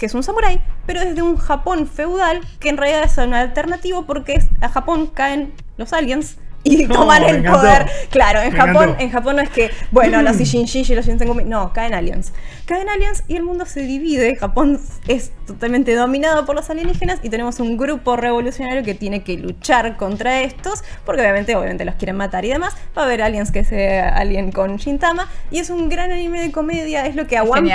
[0.00, 4.06] que es un samurái, pero desde un Japón feudal que en realidad es un alternativo
[4.06, 7.86] porque a Japón caen los aliens y toman el poder.
[8.10, 11.72] Claro, en Japón, en Japón no es que, bueno, los Shinji y los Shinsengumi, no,
[11.72, 12.32] caen aliens.
[12.66, 14.36] Caen aliens y el mundo se divide.
[14.36, 19.36] Japón es totalmente dominado por los alienígenas y tenemos un grupo revolucionario que tiene que
[19.38, 22.74] luchar contra estos, porque obviamente, obviamente los quieren matar y demás.
[22.96, 26.52] Va a haber aliens que sea alien con Shintama y es un gran anime de
[26.52, 27.70] comedia, es lo que a One,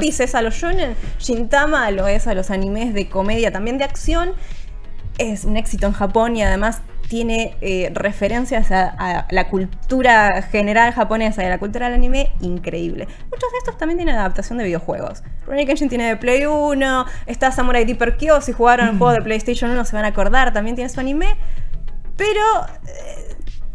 [0.00, 3.84] Piece es a los shonen, Shintama lo es a los animes de comedia, también de
[3.84, 4.32] acción.
[5.18, 11.42] Es un éxito en Japón y además tiene eh, referencias a, la cultura general japonesa
[11.42, 13.06] y a la cultura del anime increíble.
[13.30, 15.22] Muchos de estos también tienen adaptación de videojuegos.
[15.46, 19.22] Ronnie Kenshin tiene de Play 1, está Samurai Deeper Kyo, si jugaron el juego de
[19.22, 21.36] PlayStation 1 se van a acordar, también tiene su anime,
[22.16, 22.42] pero...
[22.86, 23.24] Eh,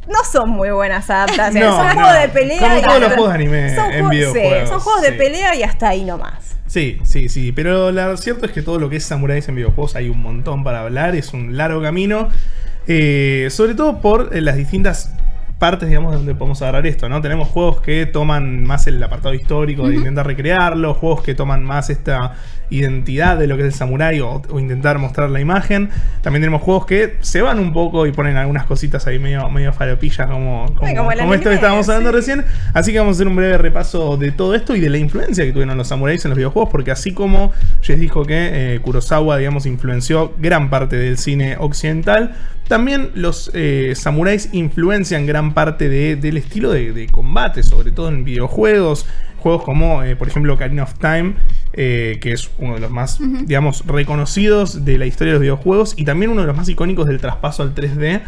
[0.05, 1.63] no son muy buenas adaptaciones.
[1.63, 2.59] son juegos de pelea.
[2.59, 4.69] Como todos los juegos de anime son en videojuegos.
[4.69, 6.57] son juegos de pelea y hasta ahí nomás.
[6.67, 7.53] Sí, sí, sí.
[7.53, 10.65] Pero lo cierto es que todo lo que es samuráis en videojuegos hay un montón
[10.65, 11.15] para hablar.
[11.15, 12.29] Es un largo camino.
[12.87, 15.13] Eh, sobre todo por eh, las distintas
[15.57, 17.21] partes, digamos, donde podemos agarrar esto, ¿no?
[17.21, 21.89] Tenemos juegos que toman más el apartado histórico de intentar recrearlo, juegos que toman más
[21.89, 22.35] esta
[22.69, 25.89] identidad de lo que es el samurái o, intentar mostrar la imagen.
[26.21, 29.73] También tenemos juegos que se van un poco y ponen algunas cositas ahí medio, medio
[29.73, 32.45] falopillas como, como, esto que estábamos hablando recién.
[32.73, 35.45] Así que vamos a hacer un breve repaso de todo esto y de la influencia
[35.45, 37.51] que tuvieron los samuráis en los videojuegos, porque así como
[37.81, 42.35] Jess dijo que eh, Kurosawa, digamos, influenció gran parte del cine occidental,
[42.67, 49.05] también los eh, samuráis influencian gran parte del estilo de, combate, sobre todo en videojuegos.
[49.37, 51.33] Juegos como, eh, por ejemplo, Ocarina of Time,
[51.73, 55.95] eh, que es uno de los más, digamos, reconocidos de la historia de los videojuegos
[55.97, 58.21] y también uno de los más icónicos del traspaso al 3D.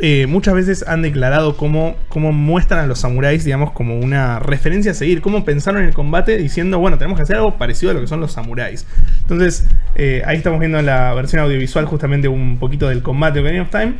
[0.00, 4.92] Eh, muchas veces han declarado cómo, cómo, muestran a los samuráis, digamos, como una referencia
[4.92, 7.94] a seguir, cómo pensaron en el combate diciendo, bueno, tenemos que hacer algo parecido a
[7.94, 8.86] lo que son los samuráis.
[9.22, 9.66] Entonces,
[9.96, 13.62] eh, ahí estamos viendo en la versión audiovisual justamente un poquito del combate de Ocarina
[13.64, 13.94] of Time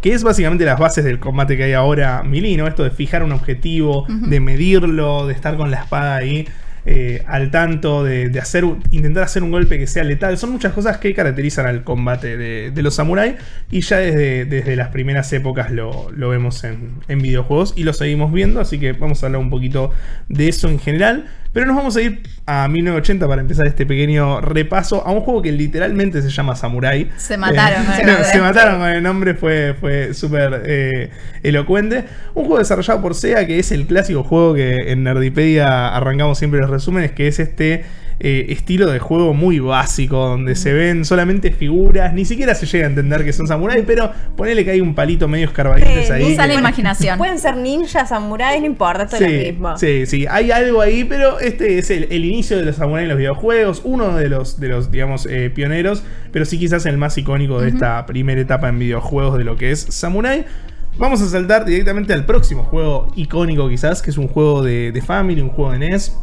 [0.00, 3.32] que es básicamente las bases del combate que hay ahora Milino, esto de fijar un
[3.32, 6.46] objetivo, de medirlo, de estar con la espada ahí
[6.88, 10.38] eh, al tanto, de, hacer, intentar hacer un golpe que sea letal.
[10.38, 13.34] Son muchas cosas que caracterizan al combate de, los samuráis
[13.72, 18.32] y ya desde, desde, las primeras épocas lo, vemos en, en, videojuegos y lo seguimos
[18.32, 19.90] viendo, así que vamos a hablar un poquito
[20.28, 21.26] de eso en general.
[21.56, 25.40] Pero nos vamos a ir a 1980 para empezar este pequeño repaso a un juego
[25.40, 27.08] que literalmente se llama Samurai.
[27.16, 31.10] Se mataron, eh, se, mataron con el nombre, fue, fue súper eh,
[31.42, 32.04] elocuente.
[32.34, 36.60] Un juego desarrollado por SEA que es el clásico juego que en Nerdipedia arrancamos siempre
[36.60, 37.86] los resúmenes, que es este
[38.18, 42.86] eh, estilo de juego muy básico, donde se ven solamente figuras, ni siquiera se llega
[42.86, 46.32] a entender que son samuráis, pero ponele que hay un palito medio escarbadientes ahí.
[46.32, 47.18] Usa la imaginación.
[47.18, 49.76] Pueden ser ninjas, samuráis, no importa, esto es lo mismo.
[49.76, 53.18] Sí, sí, hay algo ahí, pero este es el, inicio de los samuráis en los
[53.18, 56.02] videojuegos, uno de los, de los digamos, eh, pioneros,
[56.32, 59.72] pero sí quizás el más icónico de esta primera etapa en videojuegos de lo que
[59.72, 60.46] es samurai.
[60.98, 65.02] Vamos a saltar directamente al próximo juego icónico quizás, que es un juego de, de
[65.02, 66.16] Family, un juego de NES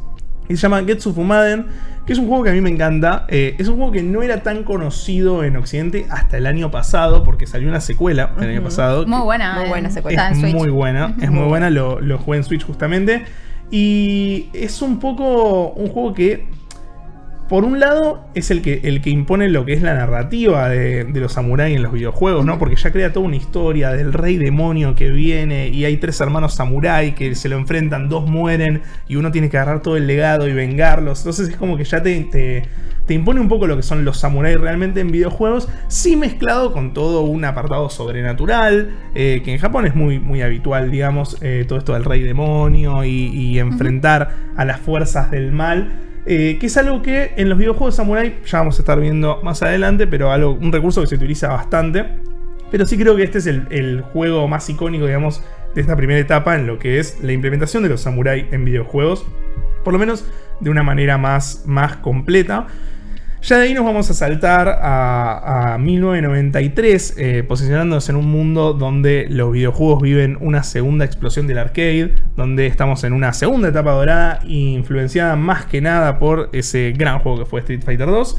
[0.50, 1.68] y se llama Getsu Fumaden,
[2.06, 3.26] que es un juego que a mí me encanta.
[3.30, 7.24] Eh, es un juego que no era tan conocido en Occidente hasta el año pasado,
[7.24, 9.06] porque salió una secuela el año pasado.
[9.08, 10.30] Muy buena, muy buena secuela.
[10.32, 13.24] Es muy buena, es muy buena, lo, lo jugué en Switch justamente.
[13.72, 16.48] Y es un poco un juego que
[17.50, 21.06] por un lado, es el que, el que impone lo que es la narrativa de,
[21.14, 22.58] los samuráis en los videojuegos, ¿no?
[22.58, 26.56] Porque ya crea toda una historia del rey demonio que viene y hay tres hermanos
[26.56, 30.48] samuráis que se lo enfrentan, dos mueren y uno tiene que agarrar todo el legado
[30.48, 31.20] y vengarlos.
[31.20, 32.68] Entonces es como que ya te,
[33.06, 36.94] te, impone un poco lo que son los samuráis realmente en videojuegos, sí mezclado con
[36.94, 41.78] todo un apartado sobrenatural, eh, que en Japón es muy, muy habitual, digamos, eh, todo
[41.78, 46.03] esto del rey demonio y, enfrentar a las fuerzas del mal.
[46.26, 49.42] Eh, que es algo que en los videojuegos de Samurai ya vamos a estar viendo
[49.44, 52.06] más adelante, pero algo, un recurso que se utiliza bastante.
[52.72, 55.44] Pero sí creo que este es el, juego más icónico, digamos,
[55.76, 59.26] de esta primera etapa en lo que es la implementación de los samurai en videojuegos,
[59.84, 60.26] por lo menos
[60.60, 62.68] de una manera más, más completa.
[63.44, 69.28] Ya de ahí nos vamos a saltar a, 1993, eh, posicionándonos en un mundo donde
[69.30, 74.40] los videojuegos viven una segunda explosión del arcade, donde estamos en una segunda etapa dorada,
[74.48, 78.38] influenciada más que nada por ese gran juego que fue Street Fighter 2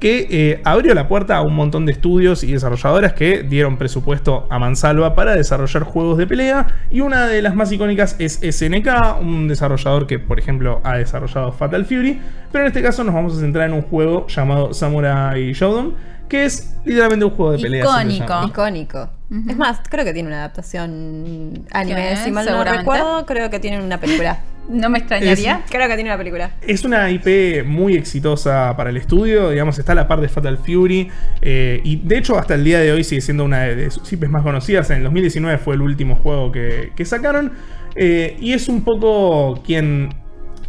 [0.00, 4.46] que eh, abrió la puerta a un montón de estudios y desarrolladoras que dieron presupuesto
[4.50, 6.66] a mansalva para desarrollar juegos de pelea.
[6.90, 11.52] Y una de las más icónicas es SNK, un desarrollador que, por ejemplo, ha desarrollado
[11.52, 12.20] Fatal Fury.
[12.52, 15.94] Pero en este caso nos vamos a centrar en un juego llamado Samurai Shodown,
[16.28, 17.84] que es literalmente un juego de pelea.
[17.84, 18.46] Icónico.
[18.46, 19.10] Icónico.
[19.48, 23.82] Es más, creo que tiene una adaptación anime, si mal no recuerdo, creo que tiene
[23.82, 24.38] una película.
[24.68, 25.62] No me extrañaría.
[25.68, 26.50] Creo que tiene una película.
[26.66, 29.50] Es una IP muy exitosa para el estudio.
[29.50, 31.08] Digamos, está a la par de Fatal Fury.
[31.42, 34.30] Eh, y de hecho, hasta el día de hoy sigue siendo una de, sus IPs
[34.30, 34.88] más conocidas.
[34.90, 37.52] En el 2019 fue el último juego que, sacaron.
[37.96, 40.23] Eh, y es un poco quien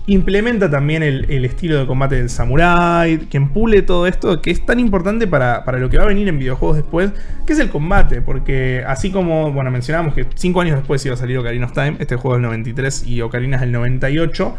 [0.07, 4.79] implementa también el, estilo de combate del samurai, quien pule todo esto que es tan
[4.79, 7.11] importante para, lo que va a venir en videojuegos después,
[7.45, 11.17] que es el combate, porque así como, bueno, mencionábamos que 5 años después iba a
[11.17, 14.55] salir Ocarina of Time, este juego es del 93 y Ocarina es del 98,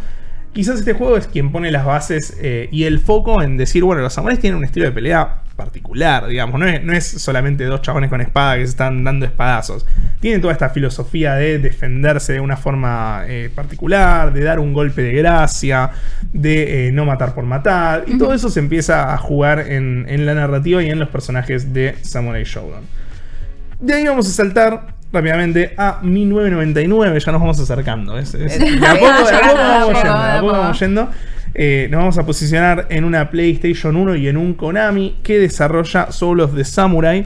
[0.53, 4.03] quizás este juego es quien pone las bases eh, y el foco en decir, bueno,
[4.03, 8.21] los samuráis tienen un estilo de pelea particular, digamos, no es, solamente dos chabones con
[8.21, 9.87] espada que se están dando espadazos.
[10.21, 15.03] Tienen toda esta filosofía de defenderse de una forma eh, particular, de dar un golpe
[15.03, 15.91] de gracia,
[16.33, 20.27] de eh, no matar por matar, y todo eso se empieza a jugar en, en
[20.27, 22.85] la narrativa y en los personajes de Samurai Shodown.
[23.81, 28.19] De ahí vamos a saltar rápidamente a 1999, ya nos vamos acercando.
[28.19, 28.95] Es, a
[30.41, 31.09] poco, vamos yendo,
[31.59, 36.13] eh, nos vamos a posicionar en una PlayStation 1 y en un Konami que desarrolla
[36.13, 37.25] Soul of the Samurai,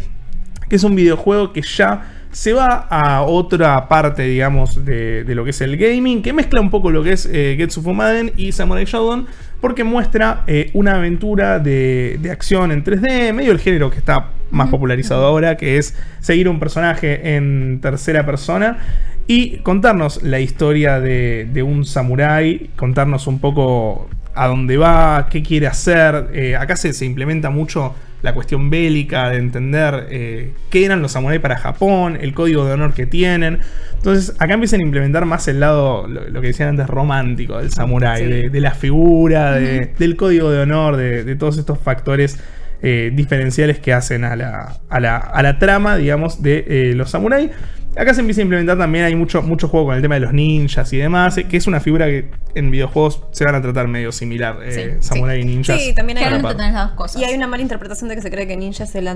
[0.68, 5.50] que es un videojuego que ya se va a otra parte, digamos, de, lo que
[5.50, 8.84] es el gaming, que mezcla un poco lo que es eh, Getsu Fumaden y Samurai
[8.84, 9.26] Shodown,
[9.60, 14.30] porque muestra eh, una aventura de, de, acción en 3D, medio el género que está
[14.52, 18.78] más popularizado ahora, que es seguir un personaje en tercera persona
[19.26, 25.42] y contarnos la historia de, de un samurái, contarnos un poco a dónde va, qué
[25.42, 26.28] quiere hacer.
[26.32, 31.12] Eh, acá se, se, implementa mucho la cuestión bélica, de entender eh, qué eran los
[31.12, 33.60] samuráis para Japón, el código de honor que tienen.
[33.96, 38.48] Entonces, acá empiezan a implementar más el lado, lo, que decían antes, romántico del samurái,
[38.48, 42.38] de, la figura, del código de honor, de, todos estos factores
[42.82, 45.00] eh, diferenciales que hacen a la, a
[45.42, 47.50] la, trama, digamos, de los samuráis.
[47.96, 50.32] Acá se empieza a implementar también, hay mucho, mucho juego con el tema de los
[50.32, 53.88] ninjas y demás, eh, que es una figura que en videojuegos se van a tratar
[53.88, 55.80] medio similar, eh, samurai y ninjas.
[55.80, 57.20] Sí, también hay las dos cosas.
[57.20, 59.08] Y hay una mala interpretación de que se cree que ninja es el,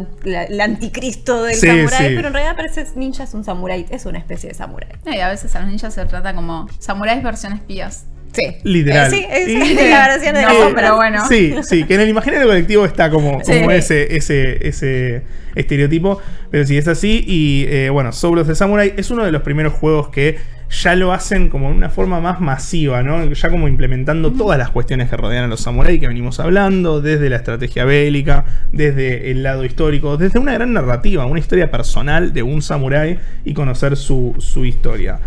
[0.61, 4.55] anticristo del samurai, pero en realidad parece ninja es un samurai, es una especie de
[4.55, 4.89] samurai.
[5.07, 8.07] y a veces a los ninjas se trata como samuráis versión espías.
[8.35, 8.57] Sí.
[8.64, 9.11] Literal.
[9.11, 11.26] sí, es la versión de no, pero bueno.
[11.28, 15.22] Sí, sí, que en el imaginario colectivo está como, como ese, ese, ese
[15.55, 16.20] estereotipo.
[16.51, 17.24] Pero sí, es así.
[17.26, 20.39] Y eh, bueno, Soul of the Samurai es uno de los primeros juegos que
[20.70, 23.32] ya lo hacen como de una forma más masiva, ¿no?
[23.32, 27.30] Ya como implementando todas las cuestiones que rodean a los samuráis que venimos hablando, desde
[27.30, 32.43] la estrategia bélica, desde el lado histórico, desde una gran narrativa, una historia personal de
[32.43, 35.20] un samurái y conocer su, su historia.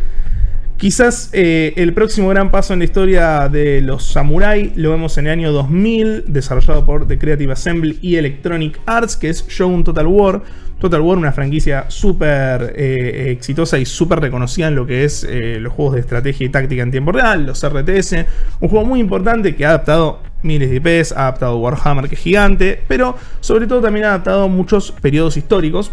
[0.78, 5.26] Quizás eh, el próximo gran paso en la historia de los Samurai lo vemos en
[5.26, 10.06] el año 2000, desarrollado por The Creative Assembly y Electronic Arts, que es Shogun Total
[10.06, 10.44] War.
[10.78, 15.58] Total War, una franquicia súper eh, exitosa y súper reconocida en lo que es eh,
[15.60, 18.14] los juegos de estrategia y táctica en tiempo real, los RTS.
[18.60, 22.22] Un juego muy importante que ha adaptado miles de IPs, ha adaptado Warhammer, que es
[22.22, 25.92] gigante, pero sobre todo también ha adaptado muchos periodos históricos.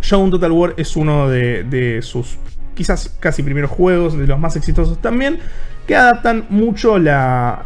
[0.00, 2.38] Shogun Total War es uno de sus
[2.76, 5.40] quizás casi primeros juegos, de los más exitosos también,
[5.86, 7.62] que adaptan mucho la,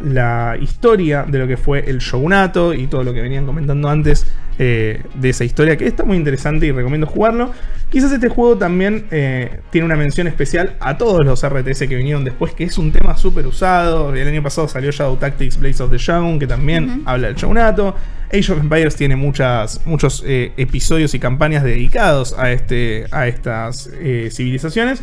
[0.60, 4.26] historia de lo que fue el shogunato y todo lo que venían comentando antes
[4.58, 7.50] eh, de esa historia, que está muy interesante y recomiendo jugarlo.
[7.88, 12.24] Quizás este juego también eh, tiene una mención especial a todos los RTS que vinieron
[12.24, 14.14] después, que es un tema súper usado.
[14.14, 17.96] El año pasado salió Shadow Tactics Blaze of the Shogun, que también habla del shogunato.
[18.32, 23.90] Age of Empires tiene muchas, muchos eh, episodios y campañas dedicados a, este, a estas
[24.30, 25.02] civilizaciones.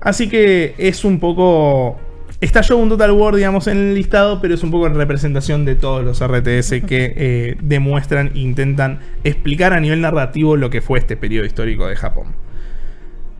[0.00, 1.98] Así que es un poco
[2.40, 5.74] Está un Total War, digamos, en el listado, pero es un poco en representación de
[5.74, 11.16] todos los RTS que eh, demuestran, intentan explicar a nivel narrativo lo que fue este
[11.16, 12.34] periodo histórico de Japón.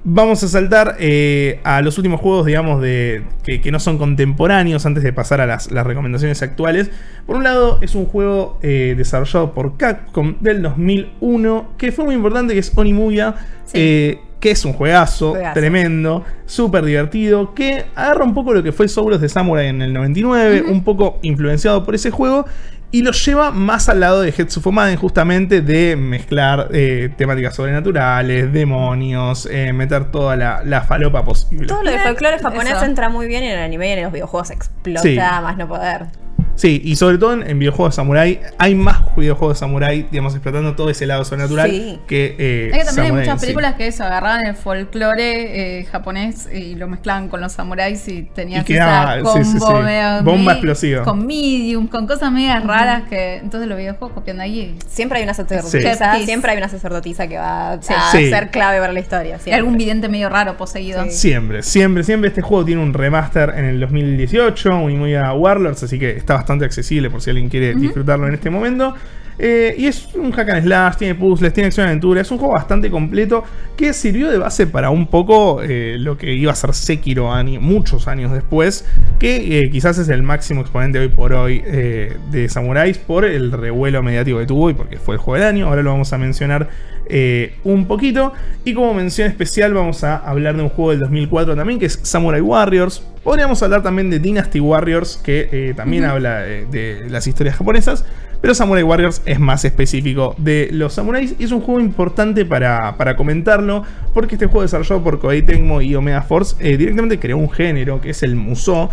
[0.08, 4.86] Vamos a saltar eh, a los últimos juegos, digamos, de que, que no son contemporáneos
[4.86, 6.90] antes de pasar a las, las recomendaciones actuales.
[7.26, 12.14] Por un lado, es un juego eh, desarrollado por Capcom del 2001, que fue muy
[12.14, 13.34] importante, que es Onimuya,
[13.64, 13.72] Sí.
[13.80, 15.54] eh, que es un juegazo, Juegazo.
[15.54, 19.92] tremendo, súper divertido, que agarra un poco lo que fue Souls de Samurai en el
[19.92, 22.44] 99, un poco influenciado por ese juego,
[22.92, 28.52] y lo lleva más al lado de Hetsu Fumaden, justamente de mezclar eh, temáticas sobrenaturales,
[28.52, 31.66] demonios, eh, meter toda la, la falopa posible.
[31.66, 32.84] Todo lo de folclore japonés Eso.
[32.84, 35.16] entra muy bien en el anime y en los videojuegos explota Sí.
[35.16, 36.06] más no poder.
[36.56, 40.34] Sí, y sobre todo en, en videojuegos de samurai, hay más videojuegos de samurai, digamos,
[40.34, 41.98] explotando todo ese lado sobrenatural Sí.
[42.08, 42.34] que...
[42.38, 43.46] eh, Es que también hay samurai muchas sí.
[43.46, 48.22] películas que eso, agarraban el folclore eh, japonés y lo mezclaban con los samuráis y
[48.22, 49.72] tenías Y quedaba- esa combo sí, sí, sí.
[49.84, 51.04] medio- Bomba explosiva.
[51.04, 54.78] Con medium, con cosas medias raras que entonces los videojuegos copian de ahí.
[54.88, 56.24] Siempre hay una sacerdotisa, Sí.
[56.24, 57.82] siempre hay una sacerdotisa que va a
[58.12, 59.38] ser clave para la historia.
[59.38, 59.54] Siempre.
[59.54, 61.04] algún vidente medio raro poseído.
[61.04, 61.10] Sí.
[61.10, 62.28] Siempre, siempre, siempre.
[62.28, 66.45] Este juego tiene un remaster en el 2018, muy a Warlords, así que está bastante
[66.64, 68.94] accesible por si alguien quiere disfrutarlo en este momento.
[69.38, 72.22] Eh, y es un hack and slash, tiene puzzles, tiene acción y aventura.
[72.22, 73.44] Es un juego bastante completo
[73.76, 77.60] que sirvió de base para un poco eh, lo que iba a ser Sekiro año-
[77.60, 78.86] muchos años después.
[79.18, 84.02] Que eh, quizás es el máximo exponente hoy por hoy de Samuráis por el revuelo
[84.02, 85.66] mediático que tuvo y porque fue el juego del año.
[85.66, 86.68] Ahora lo vamos a mencionar
[87.08, 88.32] eh, un poquito.
[88.64, 91.98] Y como mención especial, vamos a hablar de un juego del 2004 también, que es
[92.02, 93.02] Samurai Warriors.
[93.22, 98.04] Podríamos hablar también de Dynasty Warriors, que eh, también habla eh, de las historias japonesas.
[98.40, 102.96] Pero Samurai Warriors es más específico de los samuráis y es un juego importante para,
[102.96, 103.82] para comentarlo
[104.12, 108.00] porque este juego desarrollado por Koei Tecmo y Omega Force eh, directamente creó un género
[108.00, 108.88] que es el Musou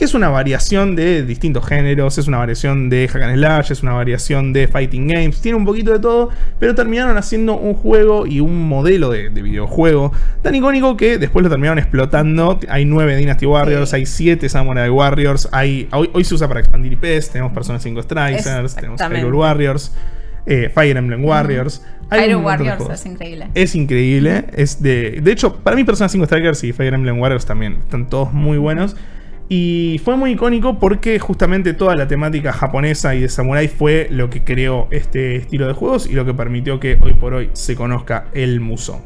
[0.00, 3.82] que es una variación de distintos géneros, es una variación de hack and slash, es
[3.82, 8.26] una variación de fighting games, tiene un poquito de todo, pero terminaron haciendo un juego
[8.26, 12.58] y un modelo de, de videojuego tan icónico que después lo terminaron explotando.
[12.70, 13.96] Hay nueve Dynasty Warriors, Sí.
[13.96, 18.00] hay siete Samurai Warriors, hay, hoy, hoy se usa para expandir IPs, tenemos Personas 5
[18.00, 19.02] Strikers, tenemos.
[19.02, 19.94] Hyrule Warriors,
[20.46, 21.82] eh, Fire Emblem Warriors.
[22.10, 23.48] Montón de Warriors es increíble.
[23.52, 24.44] Es increíble.
[24.56, 25.20] Es de.
[25.22, 28.56] De hecho, para mí Persona 5 Strikers y Fire Emblem Warriors también están todos muy
[28.56, 28.96] buenos.
[29.52, 34.30] Y fue muy icónico porque justamente toda la temática japonesa y de samurai fue lo
[34.30, 37.74] que creó este estilo de juegos y lo que permitió que hoy por hoy se
[37.74, 39.00] conozca el Musou.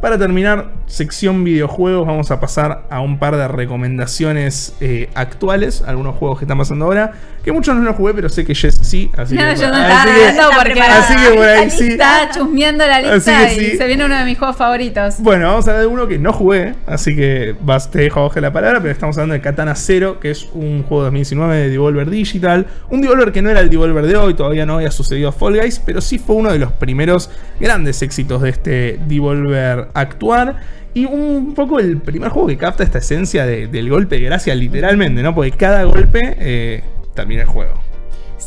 [0.00, 6.14] Para terminar, sección videojuegos, vamos a pasar a un par de recomendaciones eh, actuales, algunos
[6.14, 7.14] juegos que están pasando ahora,
[7.48, 9.74] que muchos no los jugué, pero sé que Jess sí, así No, que, yo no
[9.74, 10.98] así estaba que- porque preparada.
[11.00, 11.88] así que por ahí la sí.
[11.88, 13.76] lista, chusmeando la lista Así que y sí.
[13.78, 15.14] se viene uno de mis juegos favoritos.
[15.20, 18.38] Bueno, vamos a hablar de uno que no jugué, así que vas, te dejo abajo
[18.40, 21.68] la palabra, pero estamos hablando de Katana Zero, que es un juego de 2019 de
[21.70, 22.66] Devolver Digital.
[22.90, 25.58] Un Devolver que no era el Devolver de hoy, todavía no había sucedido a Fall
[25.60, 27.30] Guys, pero sí fue uno de los primeros
[27.60, 30.56] grandes éxitos de este Devolver actuar.
[30.94, 34.54] Y un poco el primer juego que capta esta esencia de- del golpe de gracia,
[34.54, 35.34] literalmente, ¿no?
[35.34, 36.82] Porque cada golpe eh,
[37.18, 37.87] termina el juego.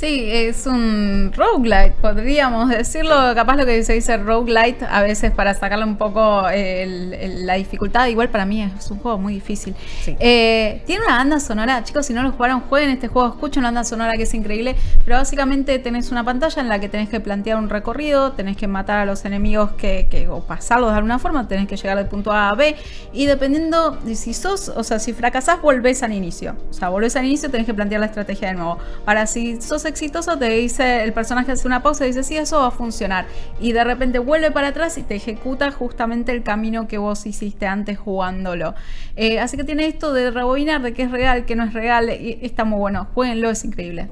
[0.01, 3.13] Sí, es un roguelite, podríamos decirlo.
[3.35, 7.53] Capaz lo que se dice roguelite a veces para sacarle un poco el- el- la
[7.53, 8.07] dificultad.
[8.07, 9.75] Igual para mí es un juego muy difícil.
[10.03, 10.15] Sí.
[10.19, 13.67] Eh, tiene una banda sonora, chicos, si no lo jugaron, jueguen este juego, escuchen la
[13.67, 14.75] banda sonora que es increíble.
[15.05, 18.65] Pero básicamente tenés una pantalla en la que tenés que plantear un recorrido, tenés que
[18.67, 22.07] matar a los enemigos que, que- o pasarlos de alguna forma, tenés que llegar del
[22.07, 22.75] punto A a B.
[23.13, 26.55] Y dependiendo de si sos, o sea, si fracasás, volvés al inicio.
[26.71, 28.79] O sea, volvés al inicio, tenés que plantear la estrategia de nuevo.
[29.05, 32.59] Ahora, si sos exitoso, te dice, el personaje hace una pausa y dice, sí, eso
[32.59, 33.25] va a funcionar.
[33.59, 37.67] Y de repente vuelve para atrás y te ejecuta justamente el camino que vos hiciste
[37.67, 38.73] antes jugándolo.
[39.15, 42.09] Eh, así que tiene esto de rebobinar, de que es real, que no es real.
[42.09, 43.07] y está muy bueno.
[43.13, 44.09] Jueguenlo, es increíble.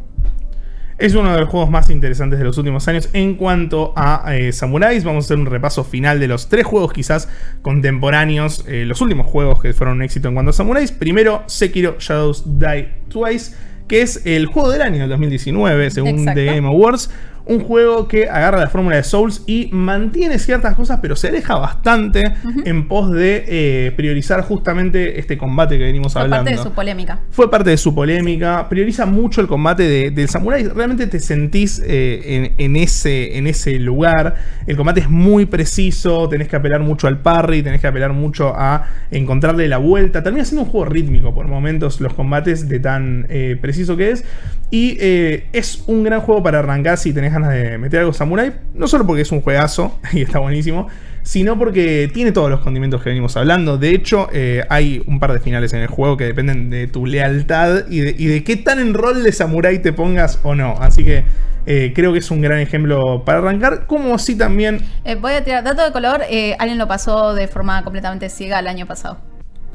[1.00, 4.52] Es uno de los juegos más interesantes de los últimos años en cuanto a eh,
[4.52, 5.06] samuráis.
[5.06, 7.30] Vamos a hacer un repaso final de los tres juegos quizás
[7.62, 10.92] contemporáneos, eh, los últimos juegos que fueron un éxito en cuanto a samuráis.
[10.92, 13.56] Primero, Sekiro Shadows Die Twice,
[13.90, 16.40] que es el juego del año del 2019, según Exacto.
[16.40, 17.10] The Game Awards.
[17.50, 21.56] Un juego que agarra la fórmula de Souls y mantiene ciertas cosas, pero se aleja
[21.56, 22.32] bastante
[22.64, 26.46] en pos de eh, priorizar justamente este combate que venimos Fue hablando.
[26.46, 27.20] parte de su polémica.
[27.32, 28.70] Fue parte de su polémica.
[28.70, 30.66] Prioriza mucho el combate de- del samurái.
[30.68, 32.22] Realmente te sentís eh,
[32.58, 34.36] en, en ese, en ese lugar.
[34.68, 36.30] El combate es muy preciso.
[36.30, 37.64] Tenés que apelar mucho al parry.
[37.64, 40.22] Tenés que apelar mucho a encontrarle la vuelta.
[40.22, 44.24] Termina siendo un juego rítmico por momentos los combates de tan eh, preciso que es.
[44.72, 48.88] Y es un gran juego para arrancar si tenés ganas de meter algo samurai, no
[48.88, 50.88] solo porque es un juegazo y está buenísimo,
[51.24, 53.78] sino porque tiene todos los condimentos que venimos hablando.
[53.78, 57.06] De hecho, eh, hay un par de finales en el juego que dependen de tu
[57.06, 60.76] lealtad y de, y de qué tan en rol de samurai te pongas o no.
[60.80, 61.24] Así que
[61.66, 64.82] eh, creo que es un gran ejemplo para arrancar, como así también...
[65.04, 66.22] Eh, voy a tirar dato de color,
[66.58, 69.20] alguien lo pasó de forma completamente ciega el año pasado.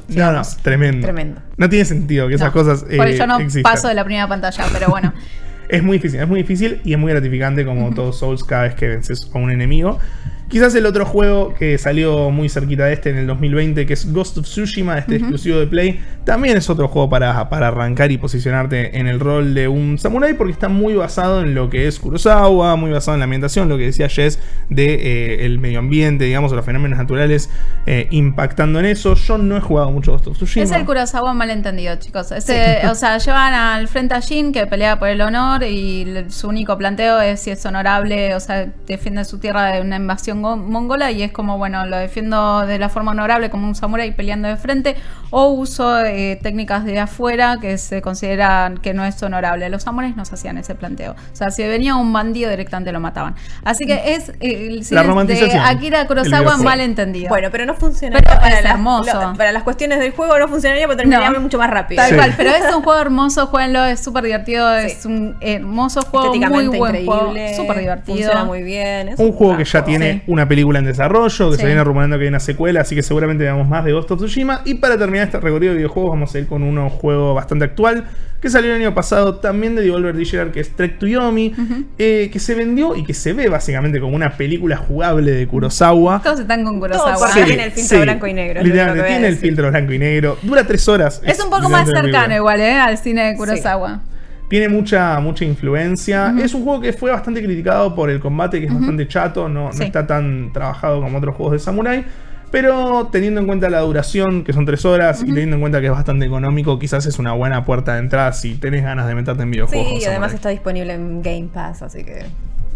[0.07, 1.01] No, no, tremendo.
[1.01, 1.41] Tremendo.
[1.57, 2.81] No tiene sentido que esas No, cosas...
[2.83, 3.63] Porque eh, yo no existan.
[3.63, 5.13] paso de la primera pantalla, pero bueno.
[5.67, 8.75] Es muy difícil, es muy difícil y es muy gratificante como todos Souls cada vez
[8.75, 9.99] que vences a un enemigo.
[10.47, 14.11] Quizás el otro juego que salió muy cerquita de este en el 2020, que es
[14.11, 18.17] Ghost of Tsushima, este exclusivo de Play, también es otro juego para, para arrancar y
[18.17, 21.99] posicionarte en el rol de un samurai porque está muy basado en lo que es
[21.99, 24.39] Kurosawa, muy basado en la ambientación, lo que decía Jess
[24.69, 27.49] de eh, el medio ambiente, digamos, o los fenómenos naturales
[27.87, 29.15] eh, impactando en eso.
[29.15, 30.63] Yo no he jugado mucho Ghost of Tsushima.
[30.63, 32.31] Es el Kurosawa malentendido, chicos.
[32.31, 36.47] Ese, O sea, llevan al frente a Jin que pelea por el honor y su
[36.47, 40.57] único planteo es si es honorable, o sea, defiende su tierra de una invasión go-
[40.57, 44.47] mongola y es como, bueno, lo defiendo de la forma honorable como un samurái peleando
[44.47, 44.95] de frente
[45.29, 49.69] o uso eh, técnicas de afuera que se consideran que no es honorable.
[49.69, 51.11] Los samuráis no se hacían ese planteo.
[51.13, 53.35] O sea, si venía un bandido directamente lo mataban.
[53.63, 56.63] Así que es eh, de romantización Akira Kurosawa videojuego.
[56.63, 57.29] malentendido.
[57.29, 59.21] Bueno, pero no funcionaría Pero para, es las- hermoso.
[59.31, 61.39] lo- para las cuestiones del juego, no funcionaría porque terminaría No.
[61.41, 62.01] mucho más rápido.
[62.01, 62.15] Tal Sí.
[62.15, 64.85] cual, pero es un juego hermoso, jueguenlo, es súper divertido, Sí.
[64.87, 67.55] es un hermoso juego, muy buen juego, increíble.
[67.55, 68.15] súper divertido.
[68.17, 69.09] Funciona muy bien.
[69.09, 70.24] es Un juego que ya tiene Sí.
[70.27, 71.61] Una película en desarrollo, que Sí.
[71.61, 74.19] se viene rumorando que hay una secuela, así que seguramente veamos más de Ghost of
[74.19, 74.61] Tsushima.
[74.65, 78.05] Y para terminar este recorrido de videojuegos, vamos a ir con uno juego bastante actual,
[78.41, 81.53] que salió el año pasado también de Devolver Digital, que es Trek to Yomi,
[81.97, 86.21] eh, que se vendió y que se ve básicamente como una película jugable de Kurosawa.
[86.23, 87.27] Todos están con Kurosawa.
[87.29, 88.03] Sí, tiene el filtro sí.
[88.03, 88.59] blanco y negro.
[88.59, 90.37] es Literalmente, tiene el filtro blanco y negro.
[90.43, 91.21] Dura tres horas.
[91.25, 92.73] Es un poco más cercano igual, ¿eh?
[92.73, 94.01] Al cine de Kurosawa.
[94.47, 96.33] Tiene mucha, mucha influencia.
[96.39, 99.65] Es un juego que fue bastante criticado por el combate, que es bastante chato, no,
[99.67, 99.83] no Sí.
[99.83, 102.05] está tan trabajado como otros juegos de Samurai.
[102.51, 105.87] Pero teniendo en cuenta la duración, que son tres horas, y teniendo en cuenta que
[105.87, 109.43] es bastante económico, quizás es una buena puerta de entrada si tenés ganas de meterte
[109.43, 109.87] en videojuegos.
[109.87, 110.35] Sí, y además samurai.
[110.35, 112.25] está disponible en Game Pass, así que.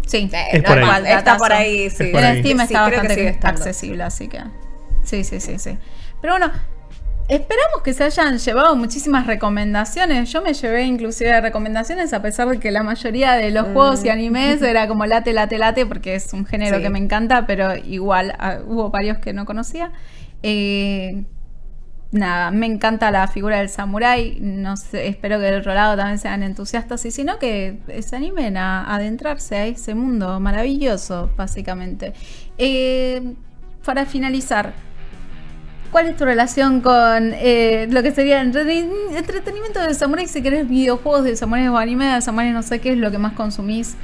[0.06, 0.82] Sí, Es por ahí.
[0.84, 2.04] Igual, Está por ahí, sí.
[2.10, 2.40] por En ahí.
[2.40, 3.60] Steam Sí, está que sigue bastante estando.
[3.60, 4.40] accesible, así que.
[5.04, 5.78] Sí, sí, sí, sí.
[6.20, 6.50] Pero bueno,
[7.30, 10.32] esperamos que se hayan llevado muchísimas recomendaciones.
[10.32, 14.08] Yo me llevé inclusive recomendaciones a pesar de que la mayoría de los juegos y
[14.08, 16.82] animes era como late, late, late, porque es un género Sí.
[16.82, 19.92] que me encanta, pero igual ah, hubo varios que no conocía.
[20.42, 21.24] Eh,
[22.10, 24.38] nada, me encanta la figura del samurái.
[24.40, 28.16] No sé, espero que del otro lado también sean entusiastas y si no, que se
[28.16, 32.12] animen a adentrarse a ese mundo maravilloso, básicamente.
[32.58, 33.34] Eh,
[33.84, 34.74] para finalizar,
[35.90, 40.28] ¿cuál es tu relación con eh, lo que sería entreten- entretenimiento de samurái?
[40.28, 43.18] Si querés videojuegos de samurái o anime de samurái, no sé qué es lo que
[43.18, 43.96] más consumís.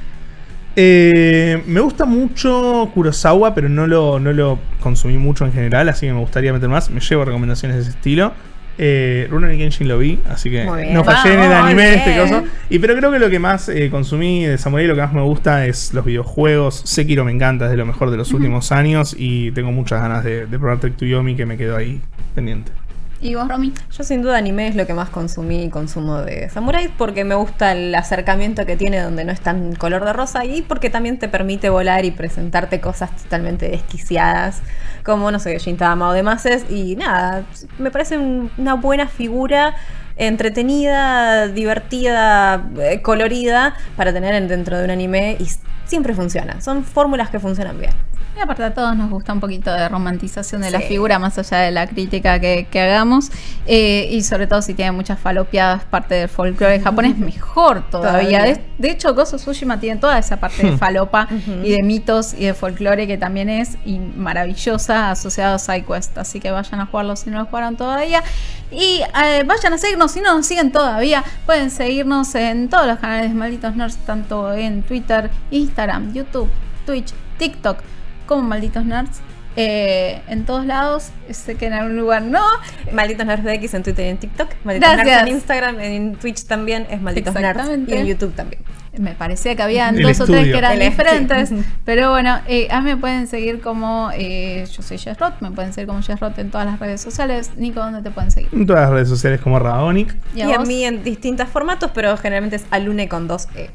[0.75, 6.05] Eh, me gusta mucho Kurosawa, pero no lo, no lo consumí mucho en general, así
[6.05, 6.91] que me gustaría meter más.
[6.91, 8.33] Me llevo recomendaciones de ese estilo.
[8.77, 12.43] Eh, Rurouni Kenshin lo vi, así que no fallé en el anime este coso.
[12.69, 15.21] Y pero creo que lo que más eh, consumí de Samurai, lo que más me
[15.21, 16.81] gusta es los videojuegos.
[16.85, 20.23] Sekiro me encanta, es de lo mejor de los últimos años y tengo muchas ganas
[20.23, 22.01] de, de probar Trek to Yomi que me quedó ahí
[22.35, 22.71] pendiente.
[23.19, 23.73] ¿Y vos, Romy?
[23.97, 27.33] Yo sin duda anime es lo que más consumí y consumo de Samurai porque me
[27.33, 31.17] gusta el acercamiento que tiene donde no es tan color de rosa y porque también
[31.17, 34.61] te permite volar y presentarte cosas totalmente desquiciadas
[35.03, 37.43] como, no sé, Gintama o demás y nada,
[37.79, 39.73] me parece un- una buena figura
[40.15, 45.47] entretenida, divertida, eh, colorida para tener en- dentro de un anime y
[45.85, 47.93] siempre funciona, son fórmulas que funcionan bien.
[48.35, 51.57] Y aparte a todos nos gusta un poquito de romantización de la figura, más allá
[51.57, 53.31] de la crítica que, que hagamos.
[53.65, 58.39] Eh, y sobre todo si tiene muchas falopiadas, parte del folclore japonés, mejor todavía.
[58.39, 58.43] Todavía.
[58.43, 61.65] De, de hecho, Gozo Tsushima tiene toda esa parte de falopa Ujú.
[61.65, 66.19] y de mitos y de folclore que también es y maravillosa asociado a SideQuest.
[66.19, 68.23] Así que vayan a jugarlo si no lo jugaron todavía.
[68.69, 71.23] Y eh, vayan a seguirnos si no nos siguen todavía.
[71.47, 76.49] Pueden seguirnos en todos los canales de Malditos Nerds, tanto en Twitter, Instagram, YouTube,
[76.85, 77.79] Twitch, TikTok,
[78.27, 79.21] como Malditos Nerds.
[79.59, 82.45] Eh, en todos lados, sé que en algún lugar no.
[82.93, 84.49] Malditos Nerds de X en Twitter y en TikTok.
[84.63, 85.07] Malditos Gracias.
[85.07, 87.67] Nerds en Instagram, en Twitch también es Malditos Nerds.
[87.87, 88.61] Y en YouTube también.
[88.99, 91.51] Me parecía que habían El dos o tres que eran El diferentes.
[91.85, 95.51] Pero bueno, eh, a mí me pueden seguir como eh, yo soy Jess Roth, me
[95.51, 97.51] pueden seguir como Jess Roth en todas las redes sociales.
[97.57, 98.49] Nico, ¿dónde te pueden seguir?
[98.53, 100.15] En todas las redes sociales como Raonic.
[100.35, 103.71] Y, a mí en distintos formatos, pero generalmente es alune con dos E.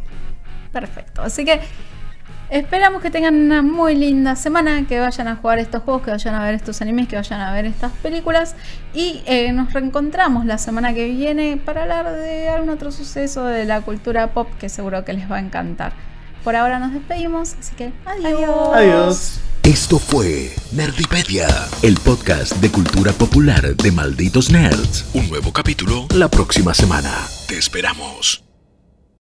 [0.72, 1.22] Perfecto.
[1.22, 1.61] Así que
[2.53, 6.34] esperamos que tengan una muy linda semana, que vayan a jugar estos juegos, que vayan
[6.34, 8.55] a ver estos animes, que vayan a ver estas películas.
[8.94, 13.64] Y eh, nos reencontramos la semana que viene para hablar de algún otro suceso de
[13.64, 15.92] la cultura pop que seguro que les va a encantar.
[16.45, 18.74] Por ahora nos despedimos, así que adiós.
[18.74, 19.41] Adiós.
[19.62, 21.46] Esto fue Nerdipedia,
[21.83, 25.07] el podcast de cultura popular de Malditos Nerds.
[25.14, 27.12] Un nuevo capítulo la próxima semana.
[27.46, 28.51] Te esperamos.